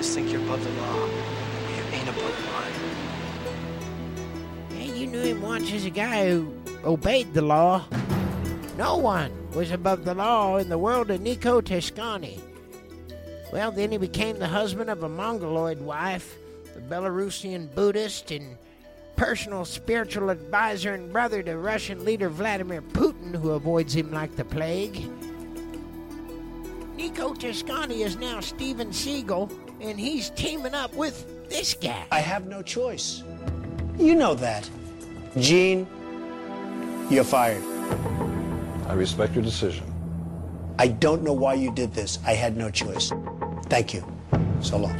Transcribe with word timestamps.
guys 0.00 0.14
think 0.14 0.32
you're 0.32 0.40
above 0.40 0.64
the 0.64 0.70
law. 0.80 1.06
You 1.76 1.82
ain't 1.92 2.08
above 2.08 2.34
mine. 2.46 2.72
Yeah, 4.70 4.94
you 4.94 5.06
knew 5.06 5.20
him 5.20 5.42
once 5.42 5.70
as 5.74 5.84
a 5.84 5.90
guy 5.90 6.30
who 6.30 6.54
obeyed 6.86 7.34
the 7.34 7.42
law. 7.42 7.84
No 8.78 8.96
one 8.96 9.30
was 9.52 9.72
above 9.72 10.06
the 10.06 10.14
law 10.14 10.56
in 10.56 10.70
the 10.70 10.78
world 10.78 11.10
of 11.10 11.20
Nico 11.20 11.60
Toscani. 11.60 12.40
Well, 13.52 13.72
then 13.72 13.92
he 13.92 13.98
became 13.98 14.38
the 14.38 14.48
husband 14.48 14.88
of 14.88 15.02
a 15.02 15.08
Mongoloid 15.10 15.82
wife, 15.82 16.34
the 16.72 16.80
Belarusian 16.80 17.74
Buddhist, 17.74 18.30
and 18.30 18.56
personal 19.16 19.66
spiritual 19.66 20.30
advisor 20.30 20.94
and 20.94 21.12
brother 21.12 21.42
to 21.42 21.58
Russian 21.58 22.06
leader 22.06 22.30
Vladimir 22.30 22.80
Putin, 22.80 23.36
who 23.36 23.50
avoids 23.50 23.94
him 23.94 24.10
like 24.10 24.34
the 24.36 24.46
plague. 24.46 25.04
Nico 26.96 27.34
Toscani 27.34 28.02
is 28.02 28.16
now 28.16 28.40
Steven 28.40 28.88
Seagal, 28.88 29.69
and 29.80 29.98
he's 29.98 30.30
teaming 30.30 30.74
up 30.74 30.94
with 30.94 31.48
this 31.48 31.74
guy. 31.74 32.04
I 32.10 32.20
have 32.20 32.46
no 32.46 32.62
choice. 32.62 33.22
You 33.98 34.14
know 34.14 34.34
that. 34.34 34.68
Gene, 35.38 35.86
you're 37.10 37.24
fired. 37.24 37.62
I 38.86 38.94
respect 38.94 39.34
your 39.34 39.44
decision. 39.44 39.84
I 40.78 40.88
don't 40.88 41.22
know 41.22 41.32
why 41.32 41.54
you 41.54 41.70
did 41.70 41.92
this. 41.92 42.18
I 42.26 42.32
had 42.32 42.56
no 42.56 42.70
choice. 42.70 43.12
Thank 43.64 43.94
you. 43.94 44.04
So 44.62 44.78
long. 44.78 44.96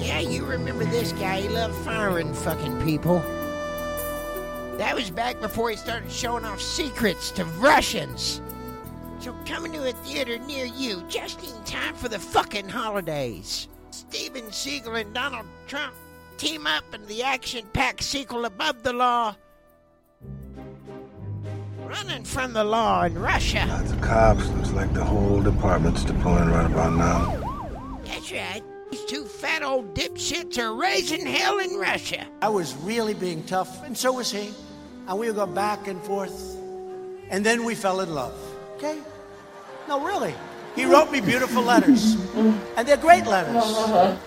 Yeah, 0.00 0.20
you 0.20 0.44
remember 0.44 0.84
this 0.84 1.12
guy. 1.12 1.42
He 1.42 1.48
loved 1.48 1.74
firing 1.84 2.32
fucking 2.32 2.82
people. 2.84 3.18
That 4.78 4.94
was 4.94 5.10
back 5.10 5.40
before 5.40 5.70
he 5.70 5.76
started 5.76 6.10
showing 6.10 6.44
off 6.44 6.60
secrets 6.60 7.30
to 7.32 7.44
Russians. 7.44 8.40
So 9.20 9.34
coming 9.46 9.72
to 9.72 9.88
a 9.88 9.92
theater 9.92 10.38
near 10.40 10.66
you 10.66 11.02
just 11.08 11.42
in 11.42 11.64
time 11.64 11.94
for 11.94 12.08
the 12.08 12.18
fucking 12.18 12.68
holidays. 12.68 13.68
Steven 13.96 14.44
Seagal 14.50 15.00
and 15.00 15.14
Donald 15.14 15.46
Trump 15.66 15.94
team 16.36 16.66
up 16.66 16.84
in 16.92 17.06
the 17.06 17.22
action-packed 17.22 18.02
sequel 18.02 18.44
Above 18.44 18.82
the 18.82 18.92
Law. 18.92 19.34
Running 21.86 22.24
from 22.24 22.52
the 22.52 22.62
law 22.62 23.04
in 23.04 23.18
Russia. 23.18 23.64
Lots 23.66 23.92
of 23.92 24.00
cops. 24.02 24.46
Looks 24.50 24.72
like 24.72 24.92
the 24.92 25.02
whole 25.02 25.40
department's 25.40 26.04
deploying 26.04 26.50
right 26.50 26.70
about 26.70 26.92
now. 26.92 28.00
That's 28.04 28.30
right. 28.30 28.62
These 28.90 29.06
two 29.06 29.24
fat 29.24 29.62
old 29.62 29.94
dipshits 29.94 30.58
are 30.58 30.74
raising 30.74 31.24
hell 31.24 31.58
in 31.58 31.78
Russia. 31.78 32.26
I 32.42 32.50
was 32.50 32.74
really 32.76 33.14
being 33.14 33.44
tough, 33.44 33.82
and 33.82 33.96
so 33.96 34.12
was 34.12 34.30
he. 34.30 34.52
And 35.08 35.18
we 35.18 35.28
would 35.28 35.36
go 35.36 35.46
back 35.46 35.88
and 35.88 36.02
forth. 36.02 36.54
And 37.30 37.46
then 37.46 37.64
we 37.64 37.74
fell 37.74 38.00
in 38.00 38.12
love. 38.12 38.36
Okay? 38.76 39.00
No, 39.88 40.04
really. 40.04 40.34
He 40.76 40.84
wrote 40.84 41.10
me 41.10 41.20
beautiful 41.20 41.62
letters. 41.62 42.14
And 42.76 42.86
they're 42.86 42.96
great 42.98 43.26
letters. 43.26 44.18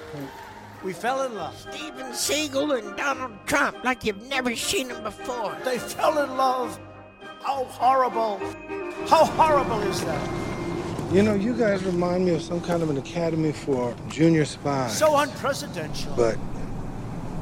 We 0.83 0.93
fell 0.93 1.25
in 1.25 1.35
love. 1.35 1.57
Steven 1.57 2.07
Seagal 2.07 2.79
and 2.79 2.97
Donald 2.97 3.33
Trump, 3.45 3.83
like 3.83 4.03
you've 4.03 4.27
never 4.29 4.55
seen 4.55 4.87
them 4.87 5.03
before. 5.03 5.55
They 5.63 5.77
fell 5.77 6.23
in 6.23 6.35
love. 6.37 6.79
How 7.43 7.65
horrible. 7.65 8.39
How 9.07 9.25
horrible 9.25 9.79
is 9.83 10.03
that? 10.05 11.13
You 11.13 11.21
know, 11.21 11.33
you 11.33 11.53
guys 11.53 11.83
remind 11.83 12.25
me 12.25 12.35
of 12.35 12.41
some 12.41 12.61
kind 12.61 12.81
of 12.81 12.89
an 12.89 12.97
academy 12.97 13.51
for 13.51 13.95
junior 14.09 14.45
spies. 14.45 14.97
So 14.97 15.17
unprecedented. 15.17 16.15
But 16.15 16.37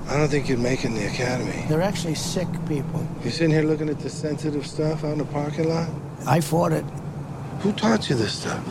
I 0.08 0.18
don't 0.18 0.30
think 0.30 0.50
you'd 0.50 0.60
make 0.60 0.84
it 0.84 0.88
in 0.88 0.96
the 0.96 1.08
academy. 1.08 1.66
They're 1.68 1.82
actually 1.82 2.16
sick 2.16 2.48
people. 2.68 3.06
You're 3.24 3.32
sitting 3.32 3.52
here 3.52 3.64
looking 3.64 3.90
at 3.90 4.00
the 4.00 4.10
sensitive 4.10 4.66
stuff 4.66 5.04
out 5.04 5.12
in 5.12 5.18
the 5.18 5.26
parking 5.26 5.70
lot? 5.70 5.90
I 6.26 6.40
fought 6.42 6.72
it. 6.72 6.86
Who 7.60 7.72
taught 7.74 8.10
you 8.10 8.16
this 8.16 8.40
stuff? 8.40 8.66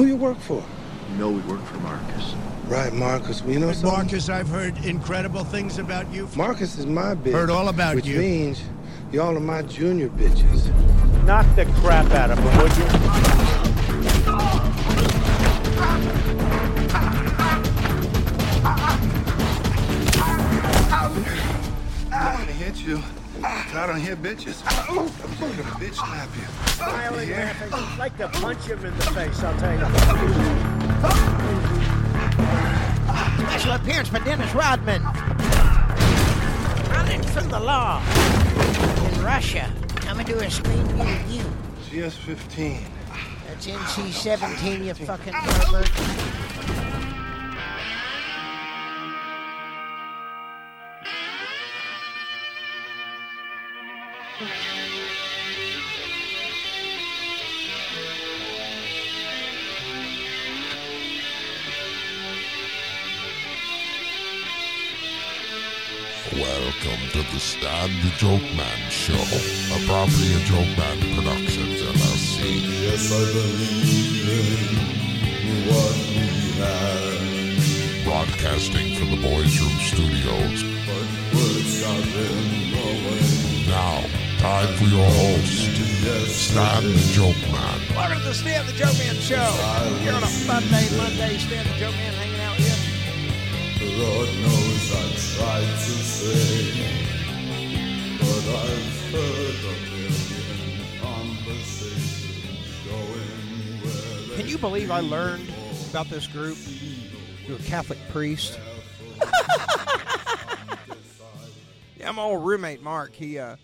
Who 0.00 0.06
you 0.06 0.16
work 0.16 0.38
for? 0.38 0.64
You 1.10 1.16
know 1.18 1.30
we 1.30 1.42
work 1.42 1.62
for 1.66 1.76
Marcus. 1.80 2.34
Right, 2.68 2.90
Marcus. 2.90 3.42
Well, 3.42 3.52
you 3.52 3.58
know 3.58 3.70
something? 3.70 3.90
Marcus, 3.90 4.30
I've 4.30 4.48
heard 4.48 4.82
incredible 4.82 5.44
things 5.44 5.78
about 5.78 6.10
you. 6.10 6.26
Marcus 6.36 6.78
is 6.78 6.86
my 6.86 7.14
bitch. 7.14 7.32
Heard 7.32 7.50
all 7.50 7.68
about 7.68 7.96
which 7.96 8.06
you. 8.06 8.16
Which 8.16 8.24
means 8.24 8.62
y'all 9.12 9.36
are 9.36 9.40
my 9.40 9.60
junior 9.60 10.08
bitches. 10.08 10.74
Knock 11.26 11.44
the 11.54 11.66
crap 11.82 12.10
out 12.12 12.30
of 12.30 12.38
him, 12.38 12.46
would 12.62 12.74
you? 12.78 12.86
I 22.10 22.34
want 22.34 22.46
to 22.46 22.54
hit 22.54 22.76
you. 22.76 23.02
I 23.42 23.86
don't 23.86 24.00
hit 24.00 24.22
bitches. 24.22 24.62
I'm 24.66 24.96
gonna 24.96 25.62
bitch 25.78 25.94
slap 25.94 26.28
you. 26.36 26.44
Smiling, 26.72 27.30
laughing. 27.30 27.72
I'd 27.72 27.98
like 27.98 28.16
to 28.18 28.28
punch 28.28 28.64
him 28.64 28.84
in 28.84 28.96
the 28.96 29.02
face, 29.04 29.42
I'll 29.42 29.58
tell 29.58 29.72
you. 29.72 29.80
Special 33.46 33.72
appearance 33.72 34.08
for 34.08 34.18
Dennis 34.20 34.54
Rodman. 34.54 35.02
Running 36.90 37.22
from 37.22 37.48
the 37.48 37.60
law 37.60 38.02
in 39.12 39.24
Russia. 39.24 39.70
I'm 40.02 40.16
gonna 40.16 40.24
do 40.24 40.38
a 40.38 40.50
screen 40.50 40.96
near 40.96 41.20
you. 41.28 41.42
GS-15. 41.88 42.80
That's 43.46 43.66
NC-17, 43.66 44.84
you 44.84 44.94
fucking 44.94 45.32
pervert. 45.32 46.49
To 67.30 67.36
the 67.36 67.40
Stan 67.40 67.90
the 68.02 68.10
Joke 68.16 68.42
Man 68.56 68.90
Show, 68.90 69.14
a 69.14 69.78
property 69.86 70.34
of 70.34 70.42
Joke 70.42 70.78
Man 70.78 70.98
Productions 71.14 71.82
LLC. 71.82 72.62
Yes, 72.82 73.12
I 73.12 73.24
believe 73.32 74.28
in 74.28 75.68
what 75.68 75.96
we 76.10 76.26
have. 76.58 78.04
Broadcasting 78.04 78.96
from 78.96 79.10
the 79.10 79.16
Boys 79.22 79.60
Room 79.60 79.78
Studios. 79.80 80.62
But 80.86 81.06
words 81.34 81.80
got 81.82 81.98
in 81.98 82.70
the. 82.72 82.90
Now, 83.68 84.02
time 84.38 84.74
for 84.74 84.84
your 84.84 85.06
host, 85.06 85.76
Stan 86.30 86.82
the 86.82 87.10
Joke 87.12 87.42
Man. 87.52 87.80
Welcome 87.94 88.18
to 88.18 88.24
the 88.24 88.34
Stan 88.34 88.66
the 88.66 88.72
Joke 88.72 88.98
Man 88.98 89.14
Show. 89.16 89.50
Here 90.02 90.14
on 90.14 90.22
a 90.22 90.30
Monday, 90.46 90.88
Monday, 90.96 91.38
Stan 91.38 91.64
the 91.66 91.74
Joke 91.78 91.94
Man 91.94 92.12
hanging 92.14 92.40
out 92.40 92.56
with 92.56 92.66
you. 92.66 93.00
Lord 94.02 94.28
knows 94.28 94.92
I 94.92 95.04
tried 95.36 95.62
to 95.62 95.94
say, 96.04 97.09
but 98.46 98.56
I've 98.56 99.12
heard 99.12 99.54
a 99.64 99.74
million 99.90 100.84
conversations 101.02 102.66
going 102.86 103.30
where 104.28 104.36
Can 104.36 104.48
you 104.48 104.58
believe 104.58 104.90
I 104.90 105.00
learned 105.00 105.48
about 105.90 106.08
this 106.08 106.26
group 106.26 106.56
through 106.56 107.56
a 107.56 107.58
Catholic 107.60 107.98
priest? 108.10 108.58
yeah, 111.98 112.10
my 112.12 112.22
old 112.22 112.46
roommate 112.46 112.82
Mark. 112.82 113.12
He 113.12 113.38
uh, 113.38 113.56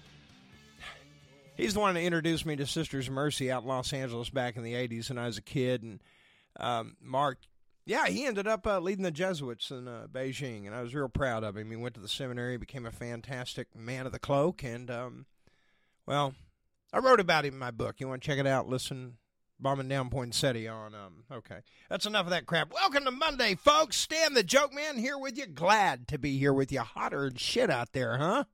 he's 1.56 1.74
the 1.74 1.80
one 1.80 1.94
that 1.94 2.02
introduced 2.02 2.44
me 2.44 2.56
to 2.56 2.66
Sisters 2.66 3.08
of 3.08 3.14
Mercy 3.14 3.50
out 3.50 3.62
in 3.62 3.68
Los 3.68 3.92
Angeles 3.92 4.28
back 4.28 4.56
in 4.56 4.62
the 4.62 4.74
'80s 4.74 5.08
when 5.08 5.18
I 5.18 5.26
was 5.26 5.38
a 5.38 5.42
kid. 5.42 5.82
And 5.82 6.00
um, 6.60 6.96
Mark, 7.00 7.38
yeah, 7.86 8.06
he 8.08 8.26
ended 8.26 8.46
up 8.46 8.66
uh, 8.66 8.80
leading 8.80 9.04
the 9.04 9.10
Jesuits 9.10 9.70
in 9.70 9.86
uh, 9.86 10.08
Beijing, 10.12 10.66
and 10.66 10.74
I 10.74 10.82
was 10.82 10.94
real 10.94 11.08
proud 11.08 11.44
of 11.44 11.56
him. 11.56 11.70
He 11.70 11.76
went 11.76 11.94
to 11.94 12.00
the 12.00 12.08
seminary, 12.08 12.56
became 12.56 12.84
a 12.84 12.90
fantastic 12.90 13.74
man 13.74 14.04
of 14.04 14.12
the 14.12 14.18
cloak, 14.18 14.62
and 14.64 14.90
um, 14.90 15.26
well, 16.04 16.34
I 16.92 16.98
wrote 16.98 17.20
about 17.20 17.44
him 17.44 17.54
in 17.54 17.60
my 17.60 17.70
book. 17.70 18.00
You 18.00 18.08
want 18.08 18.22
to 18.22 18.26
check 18.26 18.38
it 18.38 18.46
out? 18.46 18.68
Listen 18.68 19.18
bombing 19.58 19.88
down 19.88 20.10
Poinsettia 20.10 20.70
on 20.70 20.94
um 20.94 21.24
okay. 21.32 21.60
That's 21.88 22.06
enough 22.06 22.26
of 22.26 22.30
that 22.30 22.46
crap. 22.46 22.72
Welcome 22.72 23.04
to 23.04 23.10
Monday, 23.10 23.54
folks. 23.54 23.96
Stan 23.96 24.34
the 24.34 24.42
Joke 24.42 24.74
Man 24.74 24.98
here 24.98 25.18
with 25.18 25.38
you. 25.38 25.46
Glad 25.46 26.08
to 26.08 26.18
be 26.18 26.38
here 26.38 26.52
with 26.52 26.72
you. 26.72 26.80
Hotter 26.80 27.28
than 27.28 27.36
shit 27.36 27.70
out 27.70 27.92
there, 27.92 28.18
huh? 28.18 28.44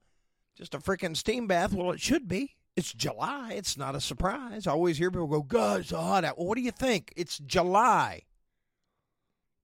Just 0.56 0.74
a 0.74 0.78
freaking 0.78 1.16
steam 1.16 1.46
bath. 1.46 1.72
Well, 1.72 1.92
it 1.92 2.00
should 2.00 2.28
be. 2.28 2.56
It's 2.76 2.92
July. 2.92 3.52
It's 3.54 3.76
not 3.76 3.94
a 3.94 4.00
surprise. 4.00 4.66
I 4.66 4.72
always 4.72 4.98
hear 4.98 5.10
people 5.10 5.26
go, 5.26 5.42
God, 5.42 5.80
it's 5.80 5.90
so 5.90 6.00
hot 6.00 6.24
out. 6.24 6.38
Well, 6.38 6.46
what 6.46 6.56
do 6.56 6.62
you 6.62 6.70
think? 6.70 7.12
It's 7.16 7.38
July. 7.38 8.22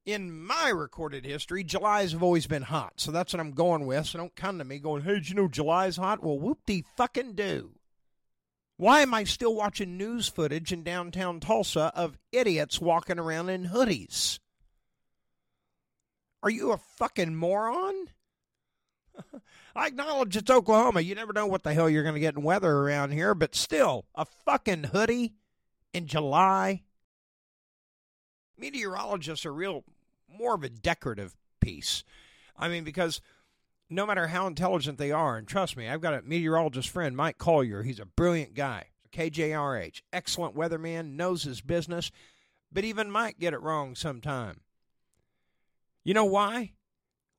In 0.08 0.32
my 0.32 0.70
recorded 0.70 1.26
history, 1.26 1.62
Julys 1.62 2.12
have 2.12 2.22
always 2.22 2.46
been 2.46 2.62
hot. 2.62 2.94
So 2.96 3.10
that's 3.10 3.34
what 3.34 3.40
I'm 3.40 3.50
going 3.50 3.84
with. 3.84 4.06
So 4.06 4.18
don't 4.18 4.34
come 4.34 4.56
to 4.56 4.64
me 4.64 4.78
going, 4.78 5.02
hey, 5.02 5.16
did 5.16 5.28
you 5.28 5.34
know 5.34 5.48
July's 5.48 5.98
hot? 5.98 6.24
Well, 6.24 6.38
whoop 6.38 6.60
de 6.64 6.82
fucking 6.96 7.34
do. 7.34 7.72
Why 8.78 9.02
am 9.02 9.12
I 9.12 9.24
still 9.24 9.54
watching 9.54 9.98
news 9.98 10.26
footage 10.26 10.72
in 10.72 10.82
downtown 10.82 11.40
Tulsa 11.40 11.92
of 11.94 12.16
idiots 12.32 12.80
walking 12.80 13.18
around 13.18 13.50
in 13.50 13.66
hoodies? 13.66 14.38
Are 16.42 16.48
you 16.48 16.72
a 16.72 16.78
fucking 16.78 17.36
moron? 17.36 18.06
I 19.76 19.88
acknowledge 19.88 20.38
it's 20.38 20.50
Oklahoma. 20.50 21.02
You 21.02 21.16
never 21.16 21.34
know 21.34 21.48
what 21.48 21.64
the 21.64 21.74
hell 21.74 21.90
you're 21.90 22.02
going 22.02 22.14
to 22.14 22.20
get 22.20 22.34
in 22.34 22.42
weather 22.42 22.74
around 22.74 23.10
here, 23.10 23.34
but 23.34 23.54
still, 23.54 24.06
a 24.14 24.24
fucking 24.46 24.84
hoodie 24.84 25.34
in 25.92 26.06
July. 26.06 26.84
Meteorologists 28.56 29.44
are 29.44 29.52
real 29.52 29.84
more 30.28 30.54
of 30.54 30.62
a 30.62 30.68
decorative 30.68 31.36
piece. 31.60 32.04
I 32.56 32.68
mean, 32.68 32.84
because 32.84 33.20
no 33.90 34.06
matter 34.06 34.26
how 34.28 34.46
intelligent 34.46 34.98
they 34.98 35.12
are, 35.12 35.36
and 35.36 35.46
trust 35.46 35.76
me, 35.76 35.88
I've 35.88 36.00
got 36.00 36.14
a 36.14 36.22
meteorologist 36.22 36.88
friend, 36.88 37.16
Mike 37.16 37.38
Collier. 37.38 37.82
He's 37.82 38.00
a 38.00 38.04
brilliant 38.04 38.54
guy, 38.54 38.86
KJRH, 39.12 40.02
excellent 40.12 40.56
weatherman, 40.56 41.14
knows 41.14 41.44
his 41.44 41.60
business, 41.60 42.10
but 42.70 42.84
even 42.84 43.10
Mike 43.10 43.38
get 43.38 43.54
it 43.54 43.62
wrong 43.62 43.94
sometime. 43.94 44.60
You 46.04 46.14
know 46.14 46.24
why? 46.24 46.72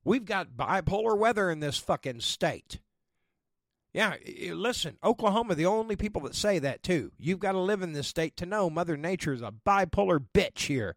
We've 0.04 0.24
got 0.24 0.56
bipolar 0.56 1.16
weather 1.16 1.50
in 1.50 1.60
this 1.60 1.78
fucking 1.78 2.20
state. 2.20 2.80
Yeah, 3.92 4.14
listen, 4.52 4.98
Oklahoma, 5.02 5.56
the 5.56 5.66
only 5.66 5.96
people 5.96 6.22
that 6.22 6.36
say 6.36 6.60
that 6.60 6.82
too. 6.82 7.10
You've 7.18 7.40
got 7.40 7.52
to 7.52 7.58
live 7.58 7.82
in 7.82 7.92
this 7.92 8.06
state 8.06 8.36
to 8.36 8.46
know 8.46 8.70
Mother 8.70 8.96
Nature 8.96 9.32
is 9.32 9.42
a 9.42 9.52
bipolar 9.66 10.24
bitch 10.32 10.66
here. 10.66 10.96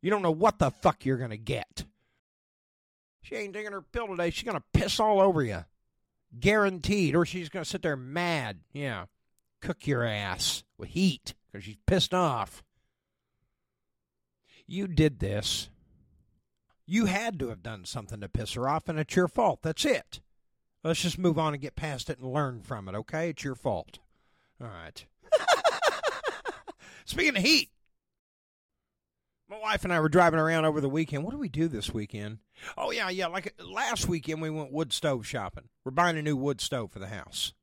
You 0.00 0.10
don't 0.10 0.22
know 0.22 0.30
what 0.30 0.58
the 0.58 0.70
fuck 0.70 1.04
you're 1.04 1.18
going 1.18 1.30
to 1.30 1.36
get. 1.36 1.84
She 3.22 3.34
ain't 3.34 3.52
taking 3.52 3.72
her 3.72 3.82
pill 3.82 4.08
today. 4.08 4.30
She's 4.30 4.44
going 4.44 4.56
to 4.56 4.78
piss 4.78 5.00
all 5.00 5.20
over 5.20 5.42
you. 5.42 5.64
Guaranteed. 6.38 7.14
Or 7.14 7.26
she's 7.26 7.48
going 7.48 7.64
to 7.64 7.68
sit 7.68 7.82
there 7.82 7.96
mad. 7.96 8.60
Yeah. 8.72 9.06
Cook 9.60 9.86
your 9.86 10.04
ass 10.04 10.62
with 10.78 10.90
heat 10.90 11.34
because 11.46 11.64
she's 11.64 11.76
pissed 11.86 12.14
off. 12.14 12.62
You 14.66 14.86
did 14.86 15.18
this. 15.18 15.68
You 16.86 17.06
had 17.06 17.38
to 17.40 17.48
have 17.48 17.62
done 17.62 17.84
something 17.84 18.20
to 18.20 18.28
piss 18.28 18.54
her 18.54 18.68
off, 18.68 18.88
and 18.88 18.98
it's 18.98 19.16
your 19.16 19.28
fault. 19.28 19.60
That's 19.62 19.84
it. 19.84 20.20
Let's 20.84 21.02
just 21.02 21.18
move 21.18 21.38
on 21.38 21.52
and 21.52 21.60
get 21.60 21.76
past 21.76 22.08
it 22.08 22.18
and 22.18 22.32
learn 22.32 22.62
from 22.62 22.88
it, 22.88 22.94
okay? 22.94 23.30
It's 23.30 23.44
your 23.44 23.54
fault. 23.54 23.98
All 24.60 24.68
right. 24.68 25.04
Speaking 27.04 27.36
of 27.36 27.42
heat, 27.42 27.70
my 29.48 29.58
wife 29.58 29.84
and 29.84 29.92
I 29.92 30.00
were 30.00 30.08
driving 30.08 30.40
around 30.40 30.64
over 30.64 30.80
the 30.80 30.88
weekend. 30.88 31.24
What 31.24 31.32
do 31.32 31.38
we 31.38 31.48
do 31.48 31.68
this 31.68 31.92
weekend? 31.92 32.38
Oh, 32.76 32.90
yeah, 32.90 33.08
yeah. 33.08 33.28
Like 33.28 33.54
last 33.64 34.08
weekend, 34.08 34.42
we 34.42 34.50
went 34.50 34.72
wood 34.72 34.92
stove 34.92 35.26
shopping. 35.26 35.64
We're 35.84 35.92
buying 35.92 36.18
a 36.18 36.22
new 36.22 36.36
wood 36.36 36.60
stove 36.60 36.92
for 36.92 36.98
the 36.98 37.08
house. 37.08 37.54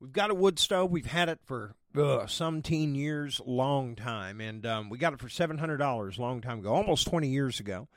We've 0.00 0.12
got 0.12 0.30
a 0.30 0.34
wood 0.34 0.58
stove. 0.58 0.90
We've 0.90 1.06
had 1.06 1.28
it 1.28 1.40
for 1.44 1.74
ugh, 1.96 2.30
some 2.30 2.62
teen 2.62 2.94
years, 2.94 3.40
long 3.44 3.96
time. 3.96 4.40
And 4.40 4.64
um, 4.64 4.90
we 4.90 4.98
got 4.98 5.12
it 5.12 5.18
for 5.18 5.28
$700 5.28 6.18
long 6.18 6.40
time 6.40 6.60
ago, 6.60 6.72
almost 6.72 7.08
20 7.08 7.28
years 7.28 7.58
ago. 7.58 7.88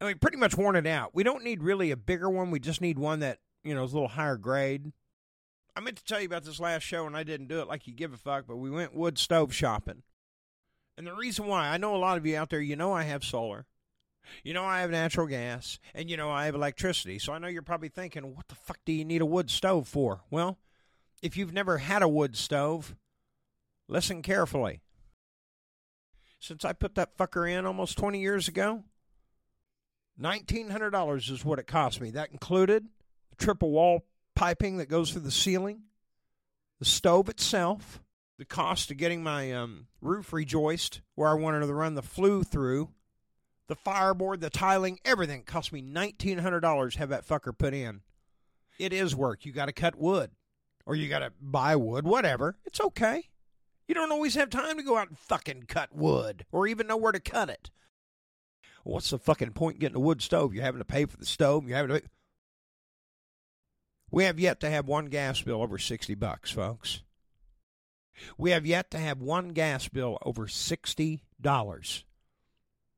And 0.00 0.08
we 0.08 0.14
pretty 0.14 0.36
much 0.36 0.56
worn 0.56 0.74
it 0.74 0.86
out. 0.86 1.14
We 1.14 1.22
don't 1.22 1.44
need 1.44 1.62
really 1.62 1.92
a 1.92 1.96
bigger 1.96 2.28
one. 2.28 2.50
We 2.50 2.58
just 2.58 2.80
need 2.80 2.98
one 2.98 3.20
that, 3.20 3.38
you 3.62 3.72
know, 3.72 3.84
is 3.84 3.92
a 3.92 3.94
little 3.94 4.08
higher 4.08 4.36
grade. 4.36 4.92
I 5.76 5.80
meant 5.80 5.96
to 5.98 6.04
tell 6.04 6.20
you 6.20 6.26
about 6.26 6.44
this 6.44 6.60
last 6.60 6.82
show, 6.82 7.06
and 7.06 7.16
I 7.16 7.22
didn't 7.22 7.46
do 7.46 7.60
it 7.60 7.68
like 7.68 7.86
you 7.86 7.94
give 7.94 8.12
a 8.12 8.16
fuck, 8.16 8.46
but 8.46 8.56
we 8.56 8.68
went 8.68 8.94
wood 8.94 9.16
stove 9.16 9.54
shopping. 9.54 10.02
And 10.96 11.06
the 11.06 11.14
reason 11.14 11.46
why, 11.46 11.68
I 11.68 11.78
know 11.78 11.94
a 11.94 11.98
lot 11.98 12.18
of 12.18 12.26
you 12.26 12.36
out 12.36 12.50
there, 12.50 12.60
you 12.60 12.76
know 12.76 12.92
I 12.92 13.04
have 13.04 13.24
solar. 13.24 13.66
You 14.44 14.54
know 14.54 14.64
I 14.64 14.80
have 14.80 14.90
natural 14.90 15.26
gas. 15.26 15.78
And 15.94 16.10
you 16.10 16.16
know 16.16 16.30
I 16.30 16.46
have 16.46 16.54
electricity. 16.54 17.18
So 17.18 17.32
I 17.32 17.38
know 17.38 17.48
you're 17.48 17.62
probably 17.62 17.88
thinking, 17.88 18.34
what 18.34 18.48
the 18.48 18.54
fuck 18.54 18.78
do 18.84 18.92
you 18.92 19.04
need 19.04 19.22
a 19.22 19.26
wood 19.26 19.50
stove 19.50 19.88
for? 19.88 20.20
Well, 20.30 20.58
if 21.22 21.36
you've 21.36 21.52
never 21.52 21.78
had 21.78 22.02
a 22.02 22.08
wood 22.08 22.36
stove, 22.36 22.94
listen 23.88 24.22
carefully. 24.22 24.80
Since 26.40 26.64
I 26.64 26.72
put 26.72 26.96
that 26.96 27.16
fucker 27.16 27.50
in 27.50 27.66
almost 27.66 27.96
20 27.96 28.20
years 28.20 28.48
ago, 28.48 28.82
$1,900 30.20 31.30
is 31.30 31.44
what 31.44 31.58
it 31.58 31.66
cost 31.66 32.00
me. 32.00 32.10
That 32.10 32.32
included 32.32 32.86
the 33.30 33.44
triple 33.44 33.70
wall 33.70 34.04
piping 34.34 34.78
that 34.78 34.88
goes 34.88 35.12
through 35.12 35.22
the 35.22 35.30
ceiling, 35.30 35.82
the 36.78 36.84
stove 36.84 37.28
itself, 37.28 38.01
the 38.42 38.46
cost 38.46 38.90
of 38.90 38.96
getting 38.96 39.22
my 39.22 39.52
um, 39.52 39.86
roof 40.00 40.32
rejoiced 40.32 41.00
where 41.14 41.28
I 41.28 41.34
wanted 41.34 41.64
to 41.64 41.72
run 41.72 41.94
the 41.94 42.02
flue 42.02 42.42
through, 42.42 42.88
the 43.68 43.76
fireboard, 43.76 44.40
the 44.40 44.50
tiling, 44.50 44.98
everything 45.04 45.44
cost 45.44 45.72
me 45.72 45.80
$1,900 45.80 46.96
have 46.96 47.10
that 47.10 47.24
fucker 47.24 47.56
put 47.56 47.72
in. 47.72 48.00
It 48.80 48.92
is 48.92 49.14
work. 49.14 49.44
You 49.44 49.52
got 49.52 49.66
to 49.66 49.72
cut 49.72 49.94
wood 49.94 50.32
or 50.84 50.96
you 50.96 51.08
got 51.08 51.20
to 51.20 51.32
buy 51.40 51.76
wood, 51.76 52.04
whatever. 52.04 52.56
It's 52.64 52.80
okay. 52.80 53.28
You 53.86 53.94
don't 53.94 54.10
always 54.10 54.34
have 54.34 54.50
time 54.50 54.76
to 54.76 54.82
go 54.82 54.96
out 54.96 55.08
and 55.08 55.16
fucking 55.16 55.66
cut 55.68 55.94
wood 55.94 56.44
or 56.50 56.66
even 56.66 56.88
know 56.88 56.96
where 56.96 57.12
to 57.12 57.20
cut 57.20 57.48
it. 57.48 57.70
What's 58.82 59.10
the 59.10 59.20
fucking 59.20 59.52
point 59.52 59.78
getting 59.78 59.94
a 59.94 60.00
wood 60.00 60.20
stove? 60.20 60.52
You're 60.52 60.64
having 60.64 60.80
to 60.80 60.84
pay 60.84 61.04
for 61.04 61.16
the 61.16 61.26
stove. 61.26 61.68
You're 61.68 61.76
having 61.76 61.96
to. 61.96 62.02
We 64.10 64.24
have 64.24 64.40
yet 64.40 64.58
to 64.62 64.68
have 64.68 64.88
one 64.88 65.06
gas 65.06 65.40
bill 65.42 65.62
over 65.62 65.78
60 65.78 66.16
bucks, 66.16 66.50
folks. 66.50 67.02
We 68.36 68.50
have 68.50 68.66
yet 68.66 68.90
to 68.92 68.98
have 68.98 69.20
one 69.20 69.48
gas 69.48 69.88
bill 69.88 70.18
over 70.22 70.46
$60. 70.46 71.20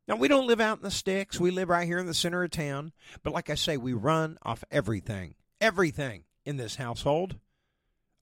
Now, 0.06 0.16
we 0.16 0.28
don't 0.28 0.46
live 0.46 0.60
out 0.60 0.78
in 0.78 0.84
the 0.84 0.90
sticks. 0.90 1.40
We 1.40 1.50
live 1.50 1.70
right 1.70 1.86
here 1.86 1.98
in 1.98 2.06
the 2.06 2.14
center 2.14 2.44
of 2.44 2.50
town. 2.50 2.92
But 3.22 3.32
like 3.32 3.48
I 3.48 3.54
say, 3.54 3.76
we 3.76 3.94
run 3.94 4.36
off 4.42 4.62
everything, 4.70 5.34
everything 5.60 6.24
in 6.44 6.56
this 6.58 6.76
household. 6.76 7.38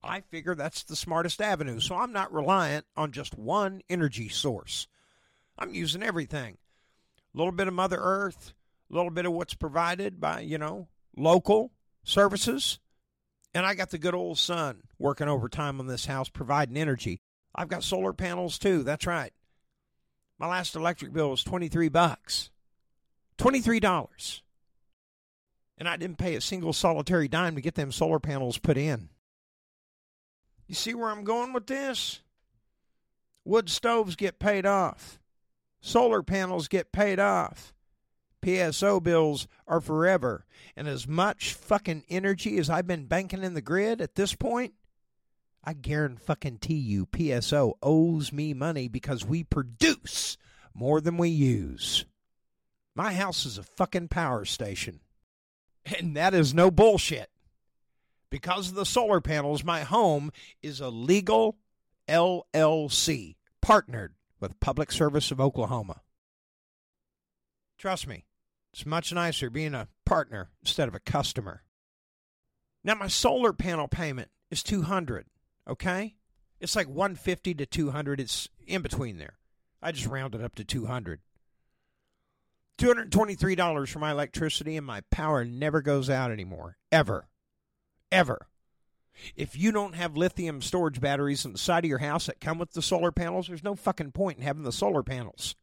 I 0.03 0.21
figure 0.21 0.55
that's 0.55 0.83
the 0.85 0.97
smartest 0.97 1.41
avenue. 1.41 1.81
So 1.81 1.97
I'm 1.97 2.13
not 2.13 2.33
reliant 2.33 2.87
on 2.97 3.13
just 3.13 3.37
one 3.37 3.83
energy 3.89 4.29
source. 4.29 4.87
I'm 5.59 5.75
using 5.75 6.03
everything. 6.03 6.59
A 7.35 7.39
little 7.39 7.53
bit 7.53 7.69
of 7.69 7.75
Mother 7.75 7.99
Earth, 8.01 8.53
a 8.91 8.95
little 8.95 9.11
bit 9.11 9.27
of 9.27 9.33
what's 9.33 9.55
provided 9.55 10.21
by, 10.21 10.41
you 10.41 10.59
know, 10.59 10.89
local 11.17 11.73
services. 12.05 12.79
And 13.55 13.67
I 13.67 13.75
got 13.75 13.91
the 13.91 13.99
good 13.99 14.15
old 14.15 14.39
sun 14.39 14.83
working 14.99 15.29
overtime 15.29 15.79
on 15.79 15.87
this 15.87 16.07
house, 16.07 16.29
providing 16.29 16.77
energy. 16.77 17.21
I've 17.55 17.69
got 17.69 17.85
solar 17.85 18.13
panels 18.13 18.59
too. 18.59 18.83
That's 18.83 19.07
right. 19.07 19.33
My 20.39 20.49
last 20.49 20.75
electric 20.75 21.13
bill 21.13 21.31
was 21.31 21.45
23 21.45 21.89
bucks. 21.89 22.51
$23. 23.39 24.41
And 25.79 25.89
I 25.89 25.97
didn't 25.97 26.19
pay 26.19 26.35
a 26.35 26.41
single 26.41 26.73
solitary 26.73 27.29
dime 27.29 27.55
to 27.57 27.61
get 27.61 27.75
them 27.75 27.93
solar 27.93 28.21
panels 28.21 28.59
put 28.59 28.79
in. 28.79 29.09
You 30.67 30.75
see 30.75 30.95
where 30.95 31.11
I'm 31.11 31.25
going 31.25 31.53
with 31.53 31.67
this? 31.67 32.21
Wood 33.45 33.69
stoves 33.69 34.17
get 34.17 34.39
paid 34.39 34.65
off. 34.65 35.19
Solar 35.81 36.23
panels 36.23 36.69
get 36.69 36.93
paid 36.93 37.19
off. 37.19 37.75
PSO 38.43 39.03
bills 39.03 39.47
are 39.67 39.81
forever. 39.81 40.45
And 40.77 40.89
as 40.89 41.07
much 41.07 41.55
fucking 41.55 42.05
energy 42.09 42.59
as 42.59 42.69
I've 42.69 42.87
been 42.87 43.07
banking 43.07 43.43
in 43.43 43.55
the 43.55 43.61
grid 43.61 44.01
at 44.01 44.15
this 44.15 44.35
point, 44.35 44.75
I 45.65 45.75
guarantee 45.75 46.75
you 46.75 47.07
PSO 47.07 47.75
owes 47.83 48.33
me 48.33 48.53
money 48.53 48.89
because 48.89 49.25
we 49.25 49.45
produce 49.45 50.37
more 50.75 51.01
than 51.01 51.17
we 51.17 51.29
use. 51.29 52.05
My 52.95 53.13
house 53.15 53.47
is 53.47 53.59
a 53.59 53.63
fucking 53.63 54.09
power 54.09 54.45
station. 54.45 55.01
And 55.99 56.17
that 56.17 56.35
is 56.35 56.55
no 56.55 56.71
bullshit. 56.71 57.29
Because 58.31 58.69
of 58.69 58.75
the 58.75 58.87
solar 58.87 59.21
panels, 59.21 59.65
my 59.65 59.81
home 59.81 60.31
is 60.63 60.81
a 60.81 60.89
legal 60.89 61.59
LLC, 62.09 63.37
partnered 63.61 64.15
with 64.41 64.59
Public 64.61 64.91
Service 64.91 65.31
of 65.31 65.41
Oklahoma. 65.41 66.01
Trust 67.79 68.07
me, 68.07 68.25
it's 68.73 68.87
much 68.87 69.13
nicer 69.13 69.51
being 69.51 69.75
a 69.75 69.89
partner 70.05 70.51
instead 70.63 70.89
of 70.89 70.95
a 70.95 71.01
customer. 71.01 71.63
Now 72.85 72.95
my 72.95 73.09
solar 73.09 73.53
panel 73.53 73.89
payment 73.89 74.31
is 74.51 74.63
200, 74.63 75.27
okay? 75.69 76.15
It's 76.61 76.77
like 76.77 76.89
150 76.89 77.55
to 77.55 77.67
200, 77.67 78.21
it's 78.21 78.49
in 78.67 78.83
between 78.83 79.19
there. 79.19 79.39
I 79.83 79.93
just 79.93 80.07
rounded 80.07 80.41
it 80.41 80.45
up 80.45 80.55
to 80.57 80.65
200. 80.65 81.21
$223 82.79 83.89
for 83.89 83.99
my 83.99 84.11
electricity 84.11 84.77
and 84.77 84.87
my 84.87 85.03
power 85.11 85.45
never 85.45 85.83
goes 85.83 86.09
out 86.09 86.31
anymore. 86.31 86.79
Ever. 86.91 87.29
Ever. 88.11 88.49
If 89.37 89.57
you 89.57 89.73
don't 89.73 89.95
have 89.95 90.17
lithium 90.17 90.63
storage 90.63 91.01
batteries 91.01 91.45
on 91.45 91.53
the 91.53 91.59
side 91.59 91.85
of 91.85 91.89
your 91.89 91.99
house 91.99 92.27
that 92.27 92.41
come 92.41 92.59
with 92.59 92.73
the 92.73 92.83
solar 92.83 93.13
panels, 93.13 93.49
there's 93.49 93.63
no 93.63 93.75
fucking 93.75 94.13
point 94.13 94.39
in 94.39 94.45
having 94.45 94.63
the 94.63 94.73
solar 94.73 95.03
panels. 95.03 95.55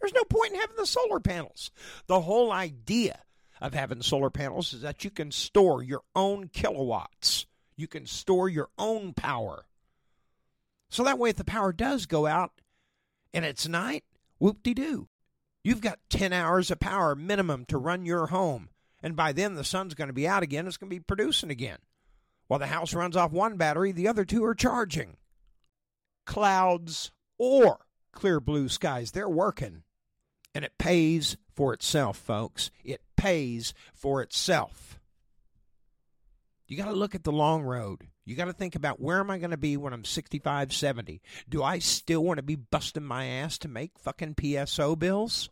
There's 0.00 0.14
no 0.14 0.24
point 0.24 0.52
in 0.52 0.60
having 0.60 0.76
the 0.76 0.86
solar 0.86 1.20
panels. 1.20 1.70
The 2.06 2.20
whole 2.20 2.52
idea 2.52 3.20
of 3.60 3.74
having 3.74 4.02
solar 4.02 4.30
panels 4.30 4.72
is 4.72 4.82
that 4.82 5.04
you 5.04 5.10
can 5.10 5.30
store 5.30 5.82
your 5.82 6.02
own 6.14 6.48
kilowatts. 6.48 7.46
You 7.76 7.88
can 7.88 8.06
store 8.06 8.48
your 8.48 8.68
own 8.78 9.12
power. 9.12 9.64
So 10.90 11.04
that 11.04 11.18
way, 11.18 11.30
if 11.30 11.36
the 11.36 11.44
power 11.44 11.72
does 11.72 12.06
go 12.06 12.26
out 12.26 12.52
and 13.34 13.44
it's 13.44 13.68
night, 13.68 14.04
whoop 14.38 14.62
de 14.62 14.74
doo. 14.74 15.08
You've 15.62 15.80
got 15.80 15.98
10 16.10 16.32
hours 16.32 16.70
of 16.70 16.80
power 16.80 17.14
minimum 17.14 17.64
to 17.66 17.78
run 17.78 18.06
your 18.06 18.28
home. 18.28 18.70
And 19.02 19.14
by 19.14 19.32
then, 19.32 19.54
the 19.54 19.64
sun's 19.64 19.94
going 19.94 20.08
to 20.08 20.14
be 20.14 20.26
out 20.26 20.42
again. 20.42 20.66
It's 20.66 20.76
going 20.76 20.90
to 20.90 20.96
be 20.96 21.00
producing 21.00 21.50
again. 21.50 21.78
While 22.46 22.58
the 22.58 22.66
house 22.66 22.94
runs 22.94 23.16
off 23.16 23.32
one 23.32 23.56
battery, 23.56 23.92
the 23.92 24.08
other 24.08 24.24
two 24.24 24.44
are 24.44 24.54
charging. 24.54 25.18
Clouds 26.24 27.12
or 27.38 27.80
clear 28.12 28.40
blue 28.40 28.68
skies, 28.68 29.12
they're 29.12 29.28
working. 29.28 29.82
And 30.54 30.64
it 30.64 30.78
pays 30.78 31.36
for 31.54 31.72
itself, 31.72 32.16
folks. 32.16 32.70
It 32.84 33.02
pays 33.16 33.74
for 33.94 34.22
itself. 34.22 34.98
You 36.66 36.76
got 36.76 36.86
to 36.86 36.92
look 36.92 37.14
at 37.14 37.24
the 37.24 37.32
long 37.32 37.62
road. 37.62 38.08
You 38.24 38.36
got 38.36 38.44
to 38.44 38.52
think 38.52 38.74
about 38.74 39.00
where 39.00 39.20
am 39.20 39.30
I 39.30 39.38
going 39.38 39.52
to 39.52 39.56
be 39.56 39.78
when 39.78 39.94
I'm 39.94 40.04
65, 40.04 40.72
70? 40.72 41.22
Do 41.48 41.62
I 41.62 41.78
still 41.78 42.22
want 42.22 42.36
to 42.38 42.42
be 42.42 42.56
busting 42.56 43.04
my 43.04 43.24
ass 43.24 43.56
to 43.58 43.68
make 43.68 43.98
fucking 43.98 44.34
PSO 44.34 44.98
bills? 44.98 45.48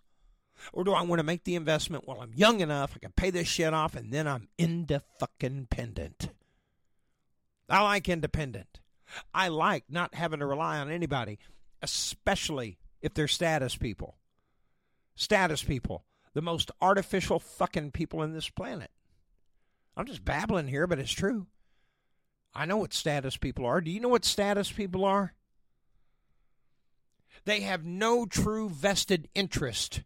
Or 0.72 0.84
do 0.84 0.92
I 0.92 1.02
want 1.02 1.18
to 1.20 1.24
make 1.24 1.44
the 1.44 1.54
investment 1.54 2.06
while 2.06 2.20
I'm 2.20 2.34
young 2.34 2.60
enough, 2.60 2.92
I 2.94 2.98
can 2.98 3.12
pay 3.12 3.30
this 3.30 3.48
shit 3.48 3.72
off, 3.72 3.94
and 3.94 4.12
then 4.12 4.26
I'm 4.26 4.48
pendant? 4.58 6.28
I 7.68 7.82
like 7.82 8.08
independent. 8.08 8.80
I 9.32 9.48
like 9.48 9.84
not 9.88 10.14
having 10.14 10.40
to 10.40 10.46
rely 10.46 10.78
on 10.78 10.90
anybody, 10.90 11.38
especially 11.82 12.78
if 13.00 13.14
they're 13.14 13.28
status 13.28 13.76
people. 13.76 14.16
Status 15.16 15.62
people, 15.62 16.04
the 16.34 16.42
most 16.42 16.70
artificial 16.80 17.40
fucking 17.40 17.90
people 17.90 18.22
in 18.22 18.32
this 18.32 18.48
planet. 18.48 18.90
I'm 19.96 20.06
just 20.06 20.24
babbling 20.24 20.68
here, 20.68 20.86
but 20.86 20.98
it's 20.98 21.12
true. 21.12 21.46
I 22.54 22.66
know 22.66 22.76
what 22.76 22.92
status 22.92 23.36
people 23.36 23.66
are. 23.66 23.80
Do 23.80 23.90
you 23.90 24.00
know 24.00 24.08
what 24.08 24.24
status 24.24 24.70
people 24.70 25.04
are? 25.04 25.34
They 27.44 27.60
have 27.60 27.84
no 27.84 28.26
true 28.26 28.68
vested 28.68 29.28
interest 29.34 30.02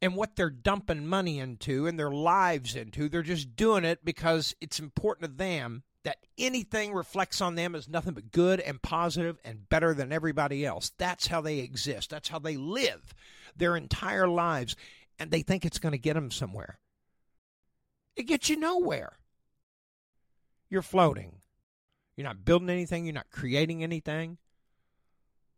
in 0.00 0.14
what 0.14 0.36
they're 0.36 0.50
dumping 0.50 1.06
money 1.06 1.38
into 1.38 1.86
and 1.86 1.98
their 1.98 2.10
lives 2.10 2.74
into. 2.74 3.08
They're 3.08 3.22
just 3.22 3.54
doing 3.56 3.84
it 3.84 4.04
because 4.04 4.54
it's 4.60 4.80
important 4.80 5.30
to 5.30 5.36
them 5.36 5.84
that 6.04 6.18
anything 6.36 6.92
reflects 6.92 7.40
on 7.40 7.54
them 7.54 7.74
as 7.74 7.88
nothing 7.88 8.14
but 8.14 8.32
good 8.32 8.60
and 8.60 8.82
positive 8.82 9.38
and 9.44 9.68
better 9.68 9.94
than 9.94 10.12
everybody 10.12 10.66
else. 10.66 10.92
That's 10.98 11.28
how 11.28 11.40
they 11.40 11.58
exist. 11.58 12.10
That's 12.10 12.28
how 12.28 12.38
they 12.38 12.56
live 12.56 13.14
their 13.56 13.76
entire 13.76 14.26
lives. 14.26 14.74
And 15.18 15.30
they 15.30 15.42
think 15.42 15.64
it's 15.64 15.78
going 15.78 15.92
to 15.92 15.98
get 15.98 16.14
them 16.14 16.30
somewhere. 16.30 16.78
It 18.16 18.24
gets 18.24 18.48
you 18.48 18.56
nowhere. 18.56 19.18
You're 20.68 20.82
floating. 20.82 21.36
You're 22.16 22.26
not 22.26 22.44
building 22.44 22.70
anything. 22.70 23.06
You're 23.06 23.14
not 23.14 23.30
creating 23.30 23.82
anything. 23.82 24.38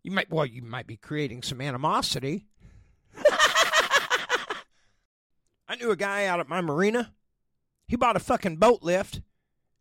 You 0.02 0.10
might, 0.10 0.30
well, 0.30 0.44
you 0.44 0.62
might 0.62 0.86
be 0.86 0.96
creating 0.96 1.42
some 1.42 1.62
animosity. 1.62 2.46
I 5.66 5.76
knew 5.78 5.90
a 5.90 5.96
guy 5.96 6.26
out 6.26 6.40
at 6.40 6.48
my 6.48 6.60
marina. 6.60 7.14
He 7.88 7.96
bought 7.96 8.16
a 8.16 8.20
fucking 8.20 8.56
boat 8.56 8.82
lift 8.82 9.22